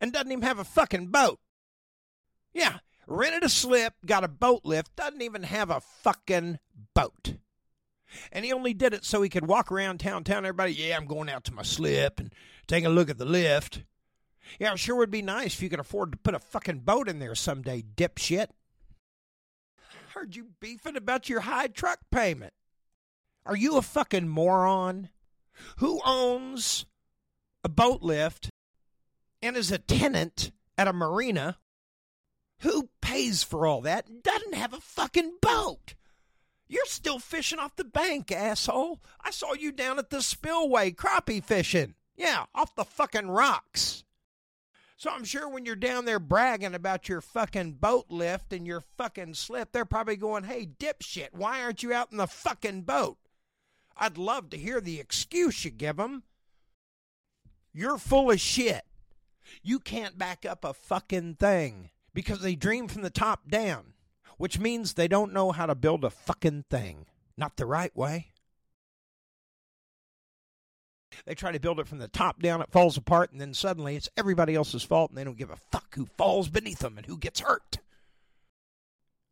and 0.04 0.12
doesn't 0.12 0.34
even 0.34 0.44
have 0.44 0.60
a 0.60 0.66
fucking 0.66 1.08
boat. 1.08 1.40
Yeah, 2.54 2.80
rented 3.08 3.44
a 3.44 3.50
slip, 3.50 3.94
got 4.06 4.26
a 4.26 4.28
boat 4.28 4.66
lift, 4.66 4.98
doesn't 4.98 5.22
even 5.22 5.44
have 5.44 5.70
a 5.70 5.80
fucking 5.80 6.60
boat. 6.94 7.36
And 8.34 8.44
he 8.44 8.52
only 8.52 8.74
did 8.74 8.94
it 8.94 9.06
so 9.06 9.22
he 9.22 9.30
could 9.30 9.48
walk 9.48 9.72
around 9.72 10.02
town 10.02 10.26
telling 10.26 10.44
everybody, 10.44 10.74
yeah, 10.74 10.98
I'm 10.98 11.06
going 11.06 11.30
out 11.30 11.46
to 11.46 11.54
my 11.54 11.64
slip 11.64 12.20
and 12.20 12.34
take 12.68 12.84
a 12.84 12.90
look 12.90 13.10
at 13.10 13.18
the 13.18 13.24
lift. 13.24 13.84
Yeah, 14.60 14.74
it 14.74 14.80
sure 14.80 14.98
would 14.98 15.10
be 15.10 15.22
nice 15.22 15.54
if 15.54 15.64
you 15.64 15.70
could 15.70 15.80
afford 15.80 16.12
to 16.12 16.18
put 16.18 16.36
a 16.36 16.40
fucking 16.40 16.80
boat 16.80 17.08
in 17.08 17.20
there 17.20 17.34
someday, 17.34 17.82
dipshit. 17.82 18.48
Heard 20.14 20.36
you 20.36 20.48
beefing 20.60 20.98
about 20.98 21.30
your 21.30 21.40
high 21.40 21.68
truck 21.68 22.00
payment. 22.12 22.52
Are 23.46 23.56
you 23.56 23.78
a 23.78 23.82
fucking 23.82 24.28
moron? 24.28 25.08
Who 25.78 26.02
owns 26.06 26.86
a 27.64 27.70
boat 27.70 28.02
lift 28.02 28.50
and 29.44 29.58
is 29.58 29.72
a 29.72 29.78
tenant 29.78 30.52
at 30.78 30.88
a 30.88 30.94
marina? 30.94 31.58
Who 32.60 32.90
pays 33.02 33.44
for 33.44 33.68
all 33.68 33.82
that 33.82 34.08
and 34.08 34.24
doesn't 34.24 34.56
have 34.56 34.74
a 34.74 34.80
fucking 34.80 35.34
boat? 35.42 35.96
You're 36.70 36.86
still 36.86 37.20
fishing 37.20 37.60
off 37.60 37.76
the 37.76 37.84
bank, 37.84 38.32
asshole. 38.32 39.02
I 39.22 39.32
saw 39.32 39.54
you 39.54 39.74
down 39.74 40.00
at 40.00 40.10
the 40.10 40.22
spillway 40.22 40.92
crappie 40.92 41.44
fishing. 41.44 41.96
Yeah, 42.16 42.46
off 42.56 42.74
the 42.74 42.86
fucking 42.86 43.30
rocks. 43.30 44.06
So 44.96 45.10
I'm 45.10 45.26
sure 45.26 45.50
when 45.50 45.66
you're 45.66 45.76
down 45.76 46.06
there 46.06 46.20
bragging 46.20 46.74
about 46.74 47.10
your 47.10 47.20
fucking 47.20 47.74
boat 47.74 48.06
lift 48.10 48.54
and 48.54 48.66
your 48.66 48.82
fucking 48.98 49.34
slip, 49.34 49.74
they're 49.74 49.84
probably 49.84 50.16
going, 50.16 50.46
hey, 50.46 50.66
dipshit, 50.66 51.34
why 51.34 51.62
aren't 51.62 51.84
you 51.84 51.92
out 51.92 52.14
in 52.14 52.18
the 52.18 52.28
fucking 52.28 52.84
boat? 52.84 53.18
I'd 53.98 54.18
love 54.18 54.50
to 54.52 54.58
hear 54.58 54.80
the 54.80 55.02
excuse 55.02 55.66
you 55.66 55.72
give 55.72 55.98
them. 55.98 56.24
You're 57.74 57.98
full 57.98 58.32
of 58.32 58.40
shit. 58.40 58.86
You 59.62 59.80
can't 59.80 60.18
back 60.18 60.46
up 60.46 60.66
a 60.66 60.74
fucking 60.74 61.36
thing 61.36 61.90
because 62.14 62.42
they 62.42 62.56
dream 62.56 62.88
from 62.88 63.02
the 63.02 63.10
top 63.10 63.50
down, 63.50 63.94
which 64.38 64.60
means 64.60 64.94
they 64.94 65.08
don't 65.08 65.34
know 65.34 65.52
how 65.52 65.66
to 65.66 65.76
build 65.76 66.04
a 66.04 66.10
fucking 66.10 66.66
thing. 66.70 67.06
Not 67.38 67.58
the 67.58 67.66
right 67.66 67.96
way. 67.96 68.32
They 71.26 71.36
try 71.36 71.52
to 71.52 71.60
build 71.60 71.80
it 71.80 71.88
from 71.88 72.00
the 72.00 72.08
top 72.08 72.42
down, 72.42 72.62
it 72.62 72.72
falls 72.72 72.98
apart, 72.98 73.32
and 73.32 73.40
then 73.40 73.54
suddenly 73.54 73.96
it's 73.96 74.10
everybody 74.18 74.56
else's 74.56 74.84
fault, 74.84 75.12
and 75.12 75.18
they 75.18 75.24
don't 75.24 75.38
give 75.38 75.52
a 75.52 75.56
fuck 75.72 75.94
who 75.96 76.08
falls 76.18 76.50
beneath 76.50 76.80
them 76.80 76.98
and 76.98 77.06
who 77.06 77.18
gets 77.18 77.42
hurt. 77.42 77.80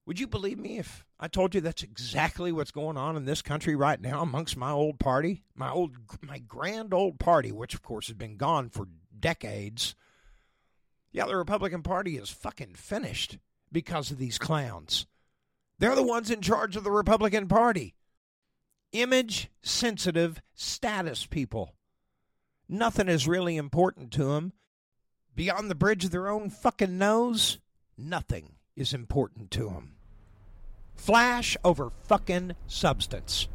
Would 0.05 0.19
you 0.19 0.27
believe 0.27 0.57
me 0.57 0.77
if 0.77 1.05
I 1.19 1.27
told 1.27 1.53
you 1.53 1.61
that's 1.61 1.83
exactly 1.83 2.51
what's 2.51 2.71
going 2.71 2.97
on 2.97 3.15
in 3.15 3.25
this 3.25 3.41
country 3.41 3.75
right 3.75 4.01
now 4.01 4.21
amongst 4.21 4.57
my 4.57 4.71
old 4.71 4.99
party, 4.99 5.43
my 5.55 5.69
old, 5.69 5.95
my 6.21 6.39
grand 6.39 6.93
old 6.93 7.19
party, 7.19 7.51
which 7.51 7.73
of 7.73 7.83
course 7.83 8.07
has 8.07 8.15
been 8.15 8.35
gone 8.35 8.69
for 8.69 8.87
decades? 9.17 9.95
Yeah, 11.11 11.25
the 11.25 11.35
Republican 11.35 11.83
Party 11.83 12.17
is 12.17 12.29
fucking 12.29 12.75
finished 12.75 13.37
because 13.71 14.11
of 14.11 14.17
these 14.17 14.37
clowns. 14.37 15.05
They're 15.79 15.95
the 15.95 16.03
ones 16.03 16.29
in 16.29 16.41
charge 16.41 16.75
of 16.75 16.83
the 16.83 16.91
Republican 16.91 17.47
Party. 17.47 17.95
Image 18.93 19.49
sensitive 19.61 20.41
status 20.53 21.25
people. 21.25 21.75
Nothing 22.69 23.09
is 23.09 23.27
really 23.27 23.57
important 23.57 24.11
to 24.13 24.25
them. 24.25 24.53
Beyond 25.35 25.69
the 25.69 25.75
bridge 25.75 26.05
of 26.05 26.11
their 26.11 26.27
own 26.27 26.49
fucking 26.49 26.97
nose, 26.97 27.59
nothing 27.97 28.55
is 28.75 28.93
important 28.93 29.51
to 29.51 29.65
them. 29.65 29.95
Flash 30.95 31.57
over 31.63 31.89
fucking 32.03 32.55
substance. 32.67 33.47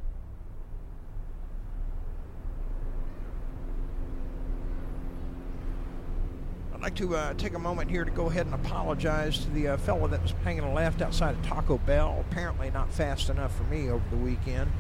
I'd 6.77 6.83
like 6.83 6.95
to 6.97 7.17
uh, 7.17 7.33
take 7.35 7.55
a 7.55 7.59
moment 7.59 7.91
here 7.91 8.05
to 8.05 8.11
go 8.11 8.27
ahead 8.27 8.45
and 8.45 8.55
apologize 8.55 9.39
to 9.39 9.51
the 9.53 9.69
uh, 9.69 9.77
fellow 9.79 10.09
that 10.09 10.21
was 10.21 10.35
hanging 10.45 10.63
a 10.63 10.75
left 10.75 11.01
outside 11.01 11.35
of 11.35 11.43
Taco 11.43 11.79
Bell. 11.79 12.23
Apparently, 12.31 12.71
not 12.71 12.93
fast 12.93 13.31
enough 13.31 13.57
for 13.57 13.63
me 13.63 13.89
over 13.89 14.05
the 14.11 14.17
weekend. 14.19 14.71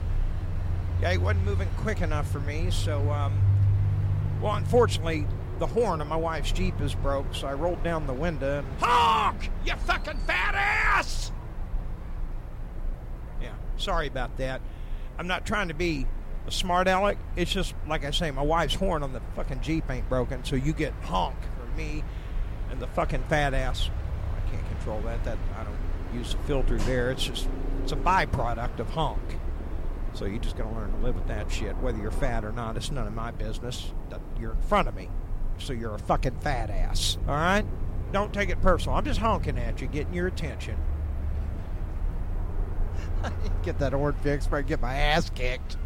Yeah, 1.00 1.12
he 1.12 1.16
wasn't 1.16 1.46
moving 1.46 1.68
quick 1.78 2.02
enough 2.02 2.30
for 2.30 2.40
me, 2.40 2.70
so, 2.70 3.10
um, 3.10 3.40
well, 4.42 4.56
unfortunately, 4.56 5.26
the 5.58 5.66
horn 5.66 6.02
of 6.02 6.06
my 6.06 6.16
wife's 6.16 6.52
Jeep 6.52 6.78
is 6.82 6.94
broke, 6.94 7.34
so 7.34 7.46
I 7.46 7.54
rolled 7.54 7.82
down 7.82 8.06
the 8.06 8.12
window 8.12 8.58
and. 8.58 8.66
Honk! 8.78 9.50
You 9.64 9.72
fucking 9.76 10.18
fat 10.26 10.54
ass! 10.54 11.32
Yeah, 13.40 13.54
sorry 13.78 14.06
about 14.06 14.36
that. 14.36 14.60
I'm 15.18 15.28
not 15.28 15.46
trying 15.46 15.68
to 15.68 15.74
be 15.74 16.06
a 16.46 16.50
smart 16.50 16.88
aleck. 16.88 17.16
It's 17.36 17.50
just, 17.50 17.74
like 17.88 18.04
I 18.04 18.10
say, 18.10 18.30
my 18.30 18.42
wife's 18.42 18.74
horn 18.74 19.02
on 19.02 19.14
the 19.14 19.22
fucking 19.34 19.62
Jeep 19.62 19.90
ain't 19.90 20.10
broken, 20.10 20.44
so 20.44 20.56
you 20.56 20.74
get 20.74 20.92
honk 21.04 21.36
me 21.76 22.02
and 22.71 22.80
the 22.80 22.87
fucking 22.88 23.25
fat 23.25 23.54
ass. 23.54 23.90
I 24.37 24.50
can't 24.50 24.66
control 24.68 25.00
that. 25.02 25.23
That 25.25 25.38
I 25.59 25.64
don't 25.64 25.78
use 26.14 26.35
a 26.35 26.38
filter 26.47 26.78
there. 26.78 27.11
It's 27.11 27.25
just, 27.25 27.49
it's 27.83 27.92
a 27.92 27.97
byproduct 27.97 28.78
of 28.78 28.88
honk. 28.90 29.38
So 30.14 30.25
you 30.25 30.38
just 30.38 30.56
gotta 30.56 30.75
learn 30.75 30.92
to 30.92 30.99
live 30.99 31.14
with 31.14 31.26
that 31.26 31.50
shit. 31.50 31.76
Whether 31.78 31.99
you're 31.99 32.11
fat 32.11 32.45
or 32.45 32.52
not, 32.52 32.76
it's 32.76 32.90
none 32.90 33.06
of 33.06 33.14
my 33.14 33.30
business. 33.30 33.92
You're 34.40 34.52
in 34.52 34.62
front 34.62 34.88
of 34.88 34.95
me 34.95 35.11
so 35.59 35.73
you're 35.73 35.95
a 35.95 35.99
fucking 35.99 36.38
fat 36.40 36.71
ass. 36.71 37.18
All 37.28 37.35
right? 37.35 37.64
Don't 38.12 38.33
take 38.33 38.49
it 38.50 38.61
personal. 38.62 38.97
I'm 38.97 39.04
just 39.04 39.21
honking 39.21 39.59
at 39.59 39.80
you, 39.80 39.88
getting 39.88 40.14
your 40.14 40.26
attention. 40.26 40.76
get 43.62 43.78
that 43.78 43.92
horn 43.92 44.14
fixed 44.23 44.50
or 44.50 44.56
I 44.56 44.62
get 44.62 44.80
my 44.80 44.95
ass 44.95 45.30
kicked. 45.30 45.76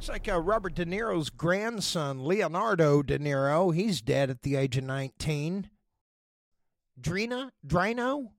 Looks 0.00 0.08
like 0.08 0.28
uh, 0.30 0.40
Robert 0.40 0.74
De 0.74 0.86
Niro's 0.86 1.28
grandson, 1.28 2.24
Leonardo 2.24 3.02
De 3.02 3.18
Niro, 3.18 3.74
he's 3.74 4.00
dead 4.00 4.30
at 4.30 4.40
the 4.40 4.56
age 4.56 4.78
of 4.78 4.84
19. 4.84 5.68
Drena? 6.98 7.52
Drano? 7.66 8.30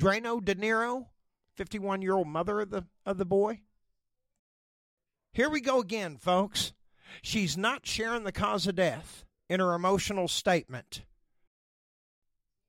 Drano 0.00 0.42
De 0.42 0.54
Niro? 0.54 1.08
51 1.54 2.00
year 2.00 2.14
old 2.14 2.28
mother 2.28 2.60
of 2.60 2.70
the, 2.70 2.86
of 3.04 3.18
the 3.18 3.26
boy? 3.26 3.60
Here 5.34 5.50
we 5.50 5.60
go 5.60 5.80
again, 5.80 6.16
folks. 6.16 6.72
She's 7.20 7.58
not 7.58 7.86
sharing 7.86 8.24
the 8.24 8.32
cause 8.32 8.66
of 8.66 8.76
death 8.76 9.26
in 9.50 9.60
her 9.60 9.74
emotional 9.74 10.28
statement. 10.28 11.02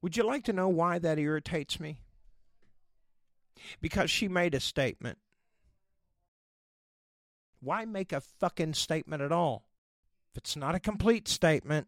Would 0.02 0.18
you 0.18 0.24
like 0.24 0.44
to 0.44 0.54
know 0.54 0.68
why 0.68 1.00
that 1.00 1.18
irritates 1.18 1.80
me? 1.80 2.02
Because 3.80 4.12
she 4.12 4.28
made 4.28 4.54
a 4.54 4.60
statement. 4.60 5.18
Why 7.60 7.86
make 7.86 8.12
a 8.12 8.22
fucking 8.22 8.74
statement 8.76 9.22
at 9.22 9.32
all? 9.32 9.70
If 10.32 10.38
it's 10.38 10.56
not 10.56 10.76
a 10.76 10.80
complete 10.80 11.28
statement, 11.28 11.88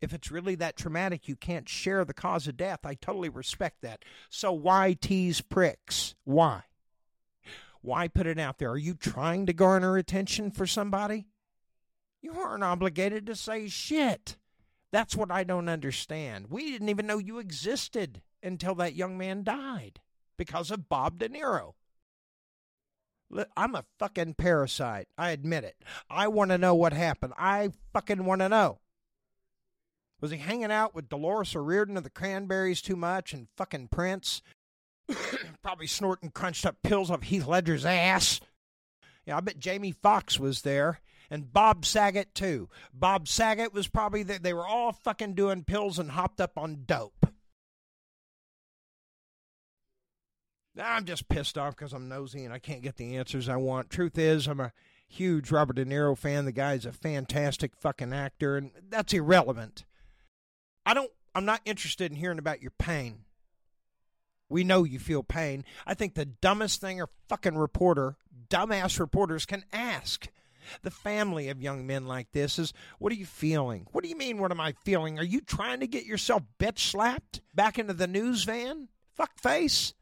if 0.00 0.12
it's 0.12 0.30
really 0.30 0.54
that 0.56 0.76
traumatic, 0.76 1.26
you 1.26 1.36
can't 1.36 1.68
share 1.68 2.04
the 2.04 2.14
cause 2.14 2.46
of 2.46 2.56
death. 2.56 2.80
I 2.84 2.94
totally 2.94 3.28
respect 3.28 3.82
that. 3.82 4.04
So 4.30 4.52
why 4.52 4.92
tease 5.00 5.40
pricks? 5.40 6.14
Why? 6.24 6.62
Why 7.80 8.08
put 8.08 8.26
it 8.26 8.38
out 8.38 8.58
there? 8.58 8.70
Are 8.70 8.78
you 8.78 8.94
trying 8.94 9.46
to 9.46 9.52
garner 9.52 9.96
attention 9.96 10.50
for 10.50 10.66
somebody? 10.66 11.26
You 12.20 12.32
aren't 12.32 12.64
obligated 12.64 13.26
to 13.26 13.34
say 13.36 13.68
shit. 13.68 14.36
That's 14.92 15.16
what 15.16 15.30
I 15.30 15.44
don't 15.44 15.68
understand. 15.68 16.46
We 16.48 16.70
didn't 16.70 16.88
even 16.88 17.06
know 17.06 17.18
you 17.18 17.38
existed 17.38 18.22
until 18.42 18.74
that 18.76 18.94
young 18.94 19.16
man 19.18 19.44
died. 19.44 20.00
because 20.36 20.70
of 20.70 20.88
Bob 20.88 21.18
De 21.18 21.28
Niro. 21.28 21.72
I'm 23.56 23.74
a 23.74 23.84
fucking 23.98 24.34
parasite. 24.34 25.08
I 25.18 25.30
admit 25.30 25.64
it. 25.64 25.76
I 26.08 26.28
want 26.28 26.50
to 26.50 26.58
know 26.58 26.74
what 26.74 26.92
happened. 26.92 27.34
I 27.36 27.70
fucking 27.92 28.24
want 28.24 28.40
to 28.40 28.48
know. 28.48 28.78
Was 30.20 30.30
he 30.30 30.38
hanging 30.38 30.72
out 30.72 30.94
with 30.94 31.08
Dolores 31.08 31.54
O'Riordan 31.54 31.96
of 31.96 32.04
the 32.04 32.10
Cranberries 32.10 32.80
too 32.80 32.96
much 32.96 33.32
and 33.32 33.48
fucking 33.56 33.88
Prince? 33.88 34.42
Probably 35.62 35.86
snorting 35.86 36.30
crunched 36.30 36.64
up 36.64 36.76
pills 36.82 37.10
off 37.10 37.22
Heath 37.24 37.46
Ledger's 37.46 37.84
ass. 37.84 38.40
Yeah, 39.26 39.36
I 39.36 39.40
bet 39.40 39.58
Jamie 39.58 39.92
Foxx 39.92 40.38
was 40.38 40.62
there. 40.62 41.00
And 41.28 41.52
Bob 41.52 41.84
Saget, 41.84 42.34
too. 42.34 42.68
Bob 42.94 43.26
Saget 43.26 43.74
was 43.74 43.88
probably 43.88 44.22
there. 44.22 44.38
They 44.38 44.54
were 44.54 44.66
all 44.66 44.92
fucking 44.92 45.34
doing 45.34 45.64
pills 45.64 45.98
and 45.98 46.12
hopped 46.12 46.40
up 46.40 46.56
on 46.56 46.84
dope. 46.86 47.26
I'm 50.80 51.04
just 51.04 51.28
pissed 51.28 51.56
off 51.56 51.76
because 51.76 51.92
I'm 51.92 52.08
nosy 52.08 52.44
and 52.44 52.52
I 52.52 52.58
can't 52.58 52.82
get 52.82 52.96
the 52.96 53.16
answers 53.16 53.48
I 53.48 53.56
want. 53.56 53.90
Truth 53.90 54.18
is, 54.18 54.46
I'm 54.46 54.60
a 54.60 54.72
huge 55.08 55.50
Robert 55.50 55.76
De 55.76 55.84
Niro 55.84 56.16
fan. 56.16 56.44
The 56.44 56.52
guy's 56.52 56.86
a 56.86 56.92
fantastic 56.92 57.76
fucking 57.76 58.12
actor, 58.12 58.56
and 58.56 58.70
that's 58.88 59.12
irrelevant. 59.12 59.84
I 60.84 60.94
don't. 60.94 61.10
I'm 61.34 61.44
not 61.44 61.60
interested 61.64 62.10
in 62.10 62.16
hearing 62.16 62.38
about 62.38 62.62
your 62.62 62.72
pain. 62.78 63.24
We 64.48 64.64
know 64.64 64.84
you 64.84 64.98
feel 64.98 65.22
pain. 65.22 65.64
I 65.86 65.94
think 65.94 66.14
the 66.14 66.24
dumbest 66.24 66.80
thing 66.80 67.00
a 67.00 67.08
fucking 67.28 67.56
reporter, 67.56 68.16
dumbass 68.48 69.00
reporters 69.00 69.44
can 69.44 69.64
ask 69.72 70.28
the 70.82 70.90
family 70.90 71.48
of 71.48 71.60
young 71.60 71.86
men 71.86 72.06
like 72.06 72.32
this 72.32 72.58
is 72.58 72.72
what 72.98 73.12
are 73.12 73.16
you 73.16 73.26
feeling? 73.26 73.86
What 73.92 74.04
do 74.04 74.10
you 74.10 74.16
mean, 74.16 74.38
what 74.38 74.50
am 74.50 74.60
I 74.60 74.74
feeling? 74.84 75.18
Are 75.18 75.24
you 75.24 75.40
trying 75.40 75.80
to 75.80 75.86
get 75.86 76.06
yourself 76.06 76.42
bitch 76.58 76.78
slapped 76.78 77.40
back 77.54 77.78
into 77.78 77.92
the 77.92 78.06
news 78.06 78.44
van? 78.44 78.88
Fuck 79.14 79.38
face. 79.40 79.94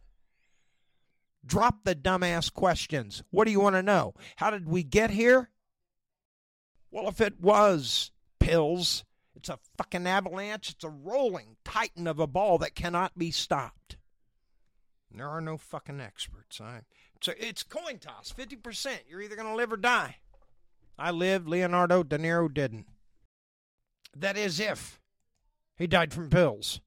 Drop 1.47 1.85
the 1.85 1.95
dumbass 1.95 2.53
questions. 2.53 3.23
What 3.31 3.45
do 3.45 3.51
you 3.51 3.61
want 3.61 3.77
to 3.77 3.83
know? 3.83 4.15
How 4.37 4.51
did 4.51 4.69
we 4.69 4.83
get 4.83 5.11
here? 5.11 5.51
Well, 6.91 7.09
if 7.09 7.21
it 7.21 7.41
was 7.41 8.13
pills, 8.39 9.05
it's 9.35 9.49
a 9.49 9.59
fucking 9.77 10.07
avalanche. 10.07 10.71
It's 10.71 10.85
a 10.85 10.89
rolling 10.89 11.57
titan 11.65 12.07
of 12.07 12.19
a 12.19 12.27
ball 12.27 12.59
that 12.59 12.75
cannot 12.75 13.19
be 13.19 13.31
stopped. 13.31 13.97
There 15.15 15.29
are 15.29 15.41
no 15.41 15.57
fucking 15.57 16.01
experts. 16.01 16.61
I, 16.61 16.81
it's, 17.17 17.29
a, 17.29 17.47
it's 17.47 17.63
coin 17.63 17.99
toss, 17.99 18.33
50%. 18.37 18.99
You're 19.09 19.23
either 19.23 19.37
going 19.37 19.49
to 19.49 19.55
live 19.55 19.73
or 19.73 19.77
die. 19.77 20.17
I 20.99 21.11
lived, 21.11 21.49
Leonardo 21.49 22.03
De 22.03 22.19
Niro 22.19 22.53
didn't. 22.53 22.87
That 24.17 24.37
is 24.37 24.61
if 24.61 25.01
he 25.77 25.87
died 25.87 26.13
from 26.13 26.31
pills 26.31 26.81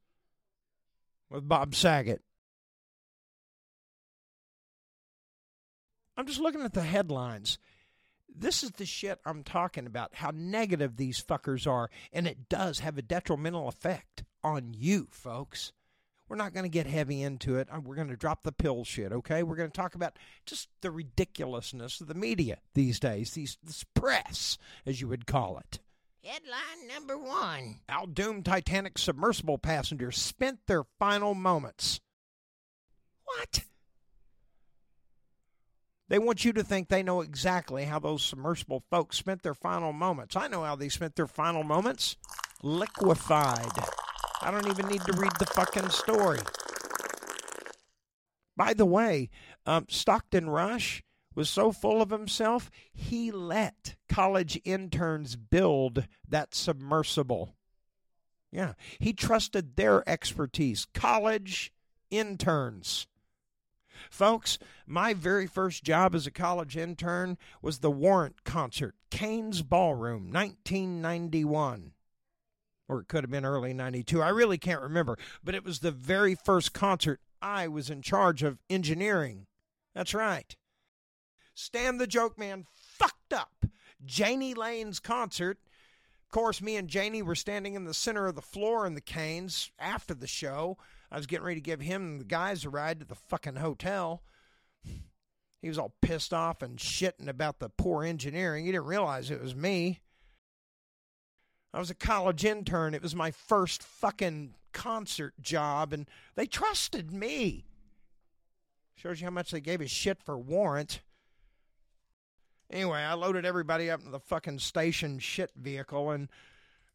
with 1.30 1.48
Bob 1.48 1.76
Saget. 1.76 2.22
I'm 6.18 6.26
just 6.26 6.40
looking 6.40 6.62
at 6.62 6.74
the 6.74 6.82
headlines. 6.82 7.60
This 8.28 8.64
is 8.64 8.72
the 8.72 8.86
shit 8.86 9.20
I'm 9.26 9.44
talking 9.44 9.86
about, 9.86 10.16
how 10.16 10.32
negative 10.34 10.98
these 10.98 11.22
fuckers 11.22 11.68
are, 11.68 11.90
and 12.12 12.28
it 12.28 12.50
does 12.50 12.80
have 12.80 12.98
a 12.98 13.02
detrimental 13.04 13.68
effect 13.68 14.24
on 14.44 14.74
you, 14.74 15.08
folks. 15.12 15.72
We're 16.28 16.36
not 16.36 16.54
going 16.54 16.66
to 16.66 16.70
get 16.70 16.88
heavy 16.88 17.22
into 17.22 17.58
it. 17.58 17.70
Uh, 17.72 17.80
we're 17.80 17.96
going 17.96 18.10
to 18.10 18.18
drop 18.18 18.44
the 18.44 18.52
pill 18.52 18.84
shit, 18.84 19.12
okay? 19.12 19.44
We're 19.44 19.56
going 19.56 19.72
to 19.72 19.76
talk 19.78 19.96
about 19.96 20.18
just 20.46 20.68
the 20.82 20.92
ridiculousness 20.92 22.02
of 22.02 22.08
the 22.08 22.14
media 22.14 22.58
these 22.74 23.00
days, 23.00 23.32
these 23.32 23.58
this 23.64 23.86
press, 23.94 24.58
as 24.86 25.00
you 25.00 25.08
would 25.08 25.26
call 25.26 25.58
it. 25.58 25.80
Headline 26.24 26.88
number 26.94 27.18
one 27.18 27.80
Al 27.88 28.08
doomed 28.08 28.44
Titanic 28.44 28.98
submersible 28.98 29.58
passengers 29.58 30.18
spent 30.18 30.60
their 30.68 30.84
final 31.00 31.34
moments. 31.34 32.02
What? 33.24 33.64
They 36.10 36.20
want 36.20 36.46
you 36.46 36.54
to 36.54 36.64
think 36.64 36.88
they 36.88 37.04
know 37.04 37.22
exactly 37.22 37.84
how 37.84 38.00
those 38.00 38.24
submersible 38.24 38.84
folks 38.90 39.18
spent 39.18 39.44
their 39.44 39.54
final 39.54 39.92
moments. 39.92 40.36
I 40.36 40.48
know 40.48 40.64
how 40.64 40.76
they 40.76 40.90
spent 40.90 41.16
their 41.16 41.28
final 41.28 41.64
moments 41.64 42.16
liquefied. 42.64 43.72
I 44.42 44.52
don't 44.52 44.68
even 44.68 44.88
need 44.88 45.02
to 45.02 45.14
read 45.14 45.34
the 45.38 45.46
fucking 45.48 45.90
story. 45.90 46.40
By 48.56 48.74
the 48.74 48.86
way, 48.86 49.30
um, 49.66 49.86
Stockton 49.90 50.50
Rush 50.50 51.04
was 51.36 51.50
so 51.50 51.72
full 51.72 52.02
of 52.02 52.10
himself, 52.10 52.72
he 52.92 53.30
let 53.30 53.96
college 54.10 54.60
interns 54.66 55.36
build 55.36 56.08
that 56.28 56.56
submersible. 56.56 57.54
Yeah, 58.52 58.74
he 58.98 59.14
trusted 59.14 59.76
their 59.76 60.08
expertise. 60.10 60.88
College 60.96 61.72
interns. 62.10 63.06
Folks, 64.10 64.58
my 64.86 65.14
very 65.14 65.48
first 65.48 65.84
job 65.84 66.16
as 66.16 66.28
a 66.28 66.32
college 66.32 66.78
intern 66.78 67.38
was 67.62 67.80
the 67.80 67.92
Warrant 67.92 68.44
concert, 68.44 68.96
Cain's 69.10 69.62
Ballroom, 69.62 70.32
1991. 70.32 71.94
Or 72.90 73.02
it 73.02 73.08
could 73.08 73.24
have 73.24 73.32
been 73.32 73.46
early 73.46 73.74
92. 73.74 74.22
I 74.22 74.30
really 74.30 74.58
can't 74.58 74.82
remember. 74.82 75.18
But 75.44 75.56
it 75.56 75.66
was 75.66 75.80
the 75.80 75.92
very 75.92 76.36
first 76.36 76.74
concert 76.74 77.20
I 77.42 77.68
was 77.68 77.90
in 77.90 78.02
charge 78.02 78.44
of 78.44 78.60
engineering. 78.70 79.48
That's 79.94 80.14
right. 80.14 80.56
Stan 81.54 81.98
the 81.98 82.08
Joke 82.08 82.38
Man 82.38 82.66
fucked 82.74 83.34
up 83.34 83.66
Jani 84.06 84.54
Lane's 84.54 85.00
concert. 85.00 85.58
Of 86.24 86.32
course, 86.32 86.62
me 86.62 86.76
and 86.76 86.94
Jani 86.94 87.22
were 87.22 87.36
standing 87.36 87.74
in 87.74 87.86
the 87.86 87.94
center 87.94 88.28
of 88.28 88.36
the 88.36 88.42
floor 88.42 88.86
in 88.86 88.94
the 88.94 89.02
Cain's 89.02 89.72
after 89.80 90.14
the 90.14 90.28
show. 90.28 90.78
I 91.12 91.18
was 91.18 91.28
getting 91.28 91.46
ready 91.46 91.62
to 91.62 91.66
give 91.66 91.82
him 91.82 92.04
and 92.04 92.22
the 92.22 92.26
guys 92.26 92.66
a 92.66 92.70
ride 92.70 93.00
to 93.00 93.06
the 93.06 93.16
fucking 93.16 93.56
hotel. 93.56 94.24
He 95.62 95.70
was 95.70 95.78
all 95.78 95.94
pissed 96.02 96.34
off 96.34 96.62
and 96.62 96.78
shitting 96.78 97.28
about 97.28 97.60
the 97.60 97.70
poor 97.70 98.04
engineering. 98.04 98.66
He 98.66 98.72
didn't 98.72 98.86
realize 98.86 99.32
it 99.32 99.42
was 99.42 99.56
me. 99.56 100.00
I 101.74 101.80
was 101.80 101.90
a 101.90 101.96
college 101.96 102.46
intern. 102.46 102.94
It 102.94 103.02
was 103.02 103.16
my 103.16 103.32
first 103.32 103.84
fucking 103.84 104.54
concert 104.72 105.34
job, 105.42 105.94
and 105.94 106.08
they 106.36 106.46
trusted 106.46 107.12
me. 107.12 107.66
Shows 108.96 109.20
you 109.20 109.26
how 109.26 109.32
much 109.32 109.52
they 109.52 109.62
gave 109.62 109.82
a 109.82 109.88
shit 109.88 110.22
for 110.24 110.38
Warrant. 110.38 111.02
Anyway, 112.70 113.00
I 113.00 113.14
loaded 113.14 113.46
everybody 113.46 113.90
up 113.90 114.04
in 114.04 114.12
the 114.12 114.20
fucking 114.20 114.60
station 114.60 115.20
shit 115.20 115.52
vehicle 115.56 116.12
and 116.12 116.30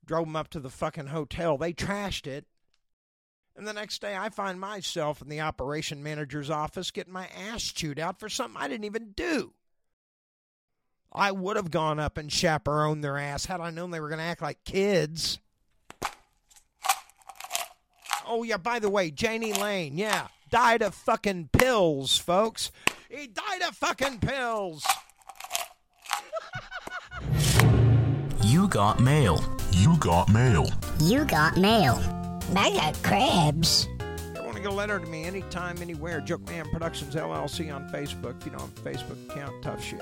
drove 0.05 0.27
them 0.27 0.37
up 0.37 0.49
to 0.51 0.61
the 0.61 0.71
fucking 0.71 1.07
hotel. 1.07 1.57
They 1.57 1.73
trashed 1.73 2.27
it. 2.27 2.47
And 3.57 3.67
the 3.67 3.73
next 3.73 4.01
day, 4.01 4.17
I 4.17 4.31
find 4.31 4.59
myself 4.59 5.21
in 5.21 5.29
the 5.29 5.41
operation 5.43 6.03
manager's 6.03 6.51
office 6.51 6.91
getting 6.91 7.13
my 7.13 7.29
ass 7.51 7.65
chewed 7.65 7.99
out 7.99 8.19
for 8.19 8.29
something 8.29 8.61
I 8.61 8.69
didn't 8.69 8.85
even 8.85 9.13
do. 9.15 9.53
I 11.13 11.33
would 11.33 11.57
have 11.57 11.71
gone 11.71 12.01
up 12.01 12.17
and 12.17 12.33
chaperoned 12.33 13.05
their 13.05 13.19
ass 13.19 13.45
had 13.45 13.61
I 13.61 13.71
known 13.71 13.91
they 13.91 14.01
were 14.01 14.09
going 14.09 14.19
to 14.19 14.25
act 14.25 14.41
like 14.41 14.65
kids. 14.65 15.39
Oh, 18.27 18.43
yeah, 18.43 18.57
by 18.57 18.79
the 18.79 18.89
way, 18.89 19.13
Jani 19.15 19.53
Lane, 19.53 19.99
yeah, 19.99 20.29
died 20.51 20.81
of 20.81 20.95
fucking 20.95 21.51
pills, 21.53 22.17
folks. 22.17 22.71
He 23.11 23.27
died 23.27 23.61
of 23.63 23.77
fucking 23.77 24.21
pills. 24.21 24.87
you 28.43 28.69
got 28.69 29.01
mail. 29.01 29.45
You 29.73 29.99
got 29.99 30.31
mail. 30.31 30.67
You 31.01 31.27
got 31.27 31.59
mail. 31.59 32.22
I 32.55 32.71
got 32.75 33.03
crabs. 33.03 33.89
You 34.35 34.43
want 34.43 34.57
to 34.57 34.63
get 34.63 34.71
a 34.71 34.75
letter 34.75 34.99
to 34.99 35.07
me 35.07 35.25
anytime, 35.25 35.81
anywhere. 35.81 36.21
Joke 36.21 36.47
Man 36.49 36.69
Productions 36.71 37.15
LLC 37.15 37.75
on 37.75 37.89
Facebook. 37.89 38.41
If 38.41 38.47
you 38.47 38.53
don't 38.53 38.61
have 38.61 38.87
a 38.87 38.91
Facebook 38.91 39.31
account, 39.31 39.63
tough 39.63 39.83
shit. 39.83 40.01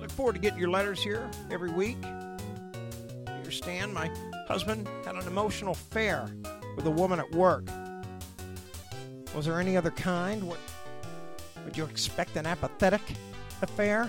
Look 0.00 0.10
forward 0.10 0.34
to 0.34 0.38
getting 0.38 0.58
your 0.58 0.70
letters 0.70 1.02
here 1.02 1.30
every 1.50 1.70
week. 1.70 1.98
You 2.02 3.32
understand? 3.34 3.92
My 3.92 4.10
husband 4.48 4.88
had 5.04 5.14
an 5.14 5.26
emotional 5.26 5.72
affair 5.72 6.30
with 6.74 6.86
a 6.86 6.90
woman 6.90 7.20
at 7.20 7.30
work. 7.32 7.64
Was 9.34 9.44
there 9.44 9.60
any 9.60 9.76
other 9.76 9.90
kind? 9.90 10.42
What 10.42 10.58
would 11.64 11.76
you 11.76 11.84
expect? 11.84 12.36
An 12.36 12.46
apathetic 12.46 13.02
affair? 13.60 14.08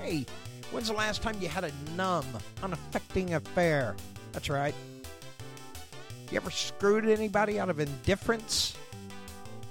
Hey, 0.00 0.24
when's 0.70 0.88
the 0.88 0.94
last 0.94 1.20
time 1.20 1.36
you 1.40 1.48
had 1.48 1.64
a 1.64 1.72
numb, 1.94 2.26
unaffecting 2.62 3.34
affair? 3.34 3.96
That's 4.32 4.48
right. 4.48 4.74
You 6.30 6.36
ever 6.36 6.50
screwed 6.50 7.08
anybody 7.08 7.58
out 7.58 7.70
of 7.70 7.80
indifference? 7.80 8.76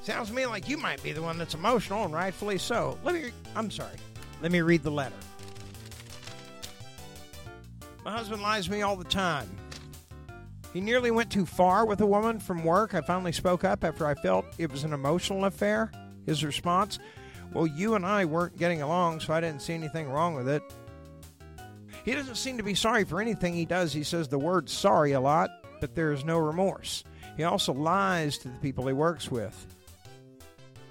Sounds 0.02 0.30
to 0.30 0.34
me 0.34 0.46
like 0.46 0.70
you 0.70 0.78
might 0.78 1.04
be 1.04 1.12
the 1.12 1.22
one 1.22 1.38
that's 1.38 1.54
emotional, 1.54 2.06
and 2.06 2.13
rightfully 2.13 2.58
so. 2.58 2.98
Let 3.04 3.13
me, 3.13 3.32
I'm 3.56 3.70
sorry. 3.70 3.98
Let 4.41 4.52
me 4.52 4.62
read 4.62 4.84
the 4.84 4.91
letter. 4.91 5.15
My 8.06 8.12
husband 8.12 8.41
lies 8.41 8.65
to 8.65 8.72
me 8.72 8.82
all 8.82 8.96
the 8.96 9.04
time. 9.04 9.50
He 10.74 10.82
nearly 10.82 11.12
went 11.12 11.32
too 11.32 11.46
far 11.46 11.86
with 11.86 12.02
a 12.02 12.06
woman 12.06 12.39
from 12.39 12.63
work. 12.63 12.93
I 12.93 13.02
finally 13.02 13.32
spoke 13.32 13.63
up 13.63 13.84
after 13.84 14.06
I 14.06 14.15
felt 14.15 14.46
it 14.58 14.72
was 14.72 14.84
an 14.84 14.93
emotional 14.93 15.46
affair. 15.46 15.91
His 16.26 16.43
response, 16.43 17.00
Well, 17.54 17.67
you 17.67 17.96
and 17.96 18.06
I 18.06 18.26
weren't 18.26 18.58
getting 18.58 18.82
along, 18.82 19.20
so 19.20 19.34
I 19.34 19.41
didn't 19.41 19.62
see 19.62 19.74
anything 19.74 20.10
wrong 20.10 20.36
with 20.36 20.48
it. 20.48 20.62
He 22.06 22.13
doesn't 22.13 22.36
seem 22.36 22.58
to 22.58 22.63
be 22.63 22.76
sorry 22.76 23.04
for 23.04 23.20
anything 23.20 23.54
he 23.54 23.65
does. 23.65 23.91
He 23.91 24.04
says 24.04 24.30
the 24.30 24.39
word 24.39 24.70
sorry 24.70 25.12
a 25.12 25.20
lot, 25.20 25.50
but 25.80 25.96
there 25.96 26.12
is 26.12 26.26
no 26.26 26.38
remorse. 26.38 27.04
He 27.36 27.44
also 27.44 27.74
lies 27.74 28.38
to 28.40 28.48
the 28.50 28.58
people 28.60 28.88
he 28.88 28.94
works 28.94 29.30
with. 29.30 29.66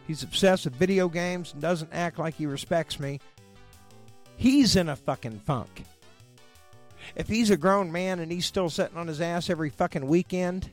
He's 0.06 0.22
obsessed 0.22 0.64
with 0.64 0.76
video 0.76 1.08
games 1.08 1.52
and 1.52 1.60
doesn't 1.60 1.92
act 1.92 2.18
like 2.18 2.34
he 2.34 2.46
respects 2.46 3.00
me. 3.00 3.20
He's 4.36 4.76
in 4.76 4.88
a 4.88 4.96
fucking 4.96 5.40
funk. 5.40 5.84
If 7.14 7.28
he's 7.28 7.50
a 7.50 7.56
grown 7.56 7.90
man 7.90 8.20
and 8.20 8.30
he's 8.30 8.46
still 8.46 8.70
sitting 8.70 8.96
on 8.96 9.06
his 9.06 9.20
ass 9.20 9.50
every 9.50 9.70
fucking 9.70 10.06
weekend 10.06 10.70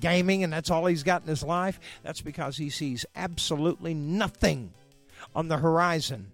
gaming 0.00 0.42
and 0.42 0.52
that's 0.52 0.70
all 0.70 0.86
he's 0.86 1.02
got 1.02 1.22
in 1.22 1.28
his 1.28 1.42
life, 1.42 1.78
that's 2.02 2.20
because 2.20 2.56
he 2.56 2.70
sees 2.70 3.04
absolutely 3.14 3.94
nothing 3.94 4.72
on 5.34 5.48
the 5.48 5.58
horizon. 5.58 6.32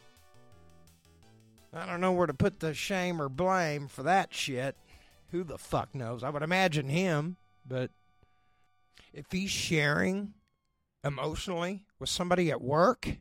I 1.72 1.86
don't 1.86 2.00
know 2.00 2.12
where 2.12 2.26
to 2.26 2.34
put 2.34 2.60
the 2.60 2.74
shame 2.74 3.20
or 3.20 3.28
blame 3.28 3.88
for 3.88 4.04
that 4.04 4.32
shit. 4.32 4.76
Who 5.30 5.44
the 5.44 5.58
fuck 5.58 5.94
knows? 5.94 6.22
I 6.22 6.30
would 6.30 6.42
imagine 6.42 6.88
him, 6.88 7.36
but 7.66 7.90
if 9.12 9.26
he's 9.30 9.50
sharing 9.50 10.34
emotionally 11.04 11.84
with 11.98 12.08
somebody 12.08 12.50
at 12.50 12.62
work, 12.62 13.18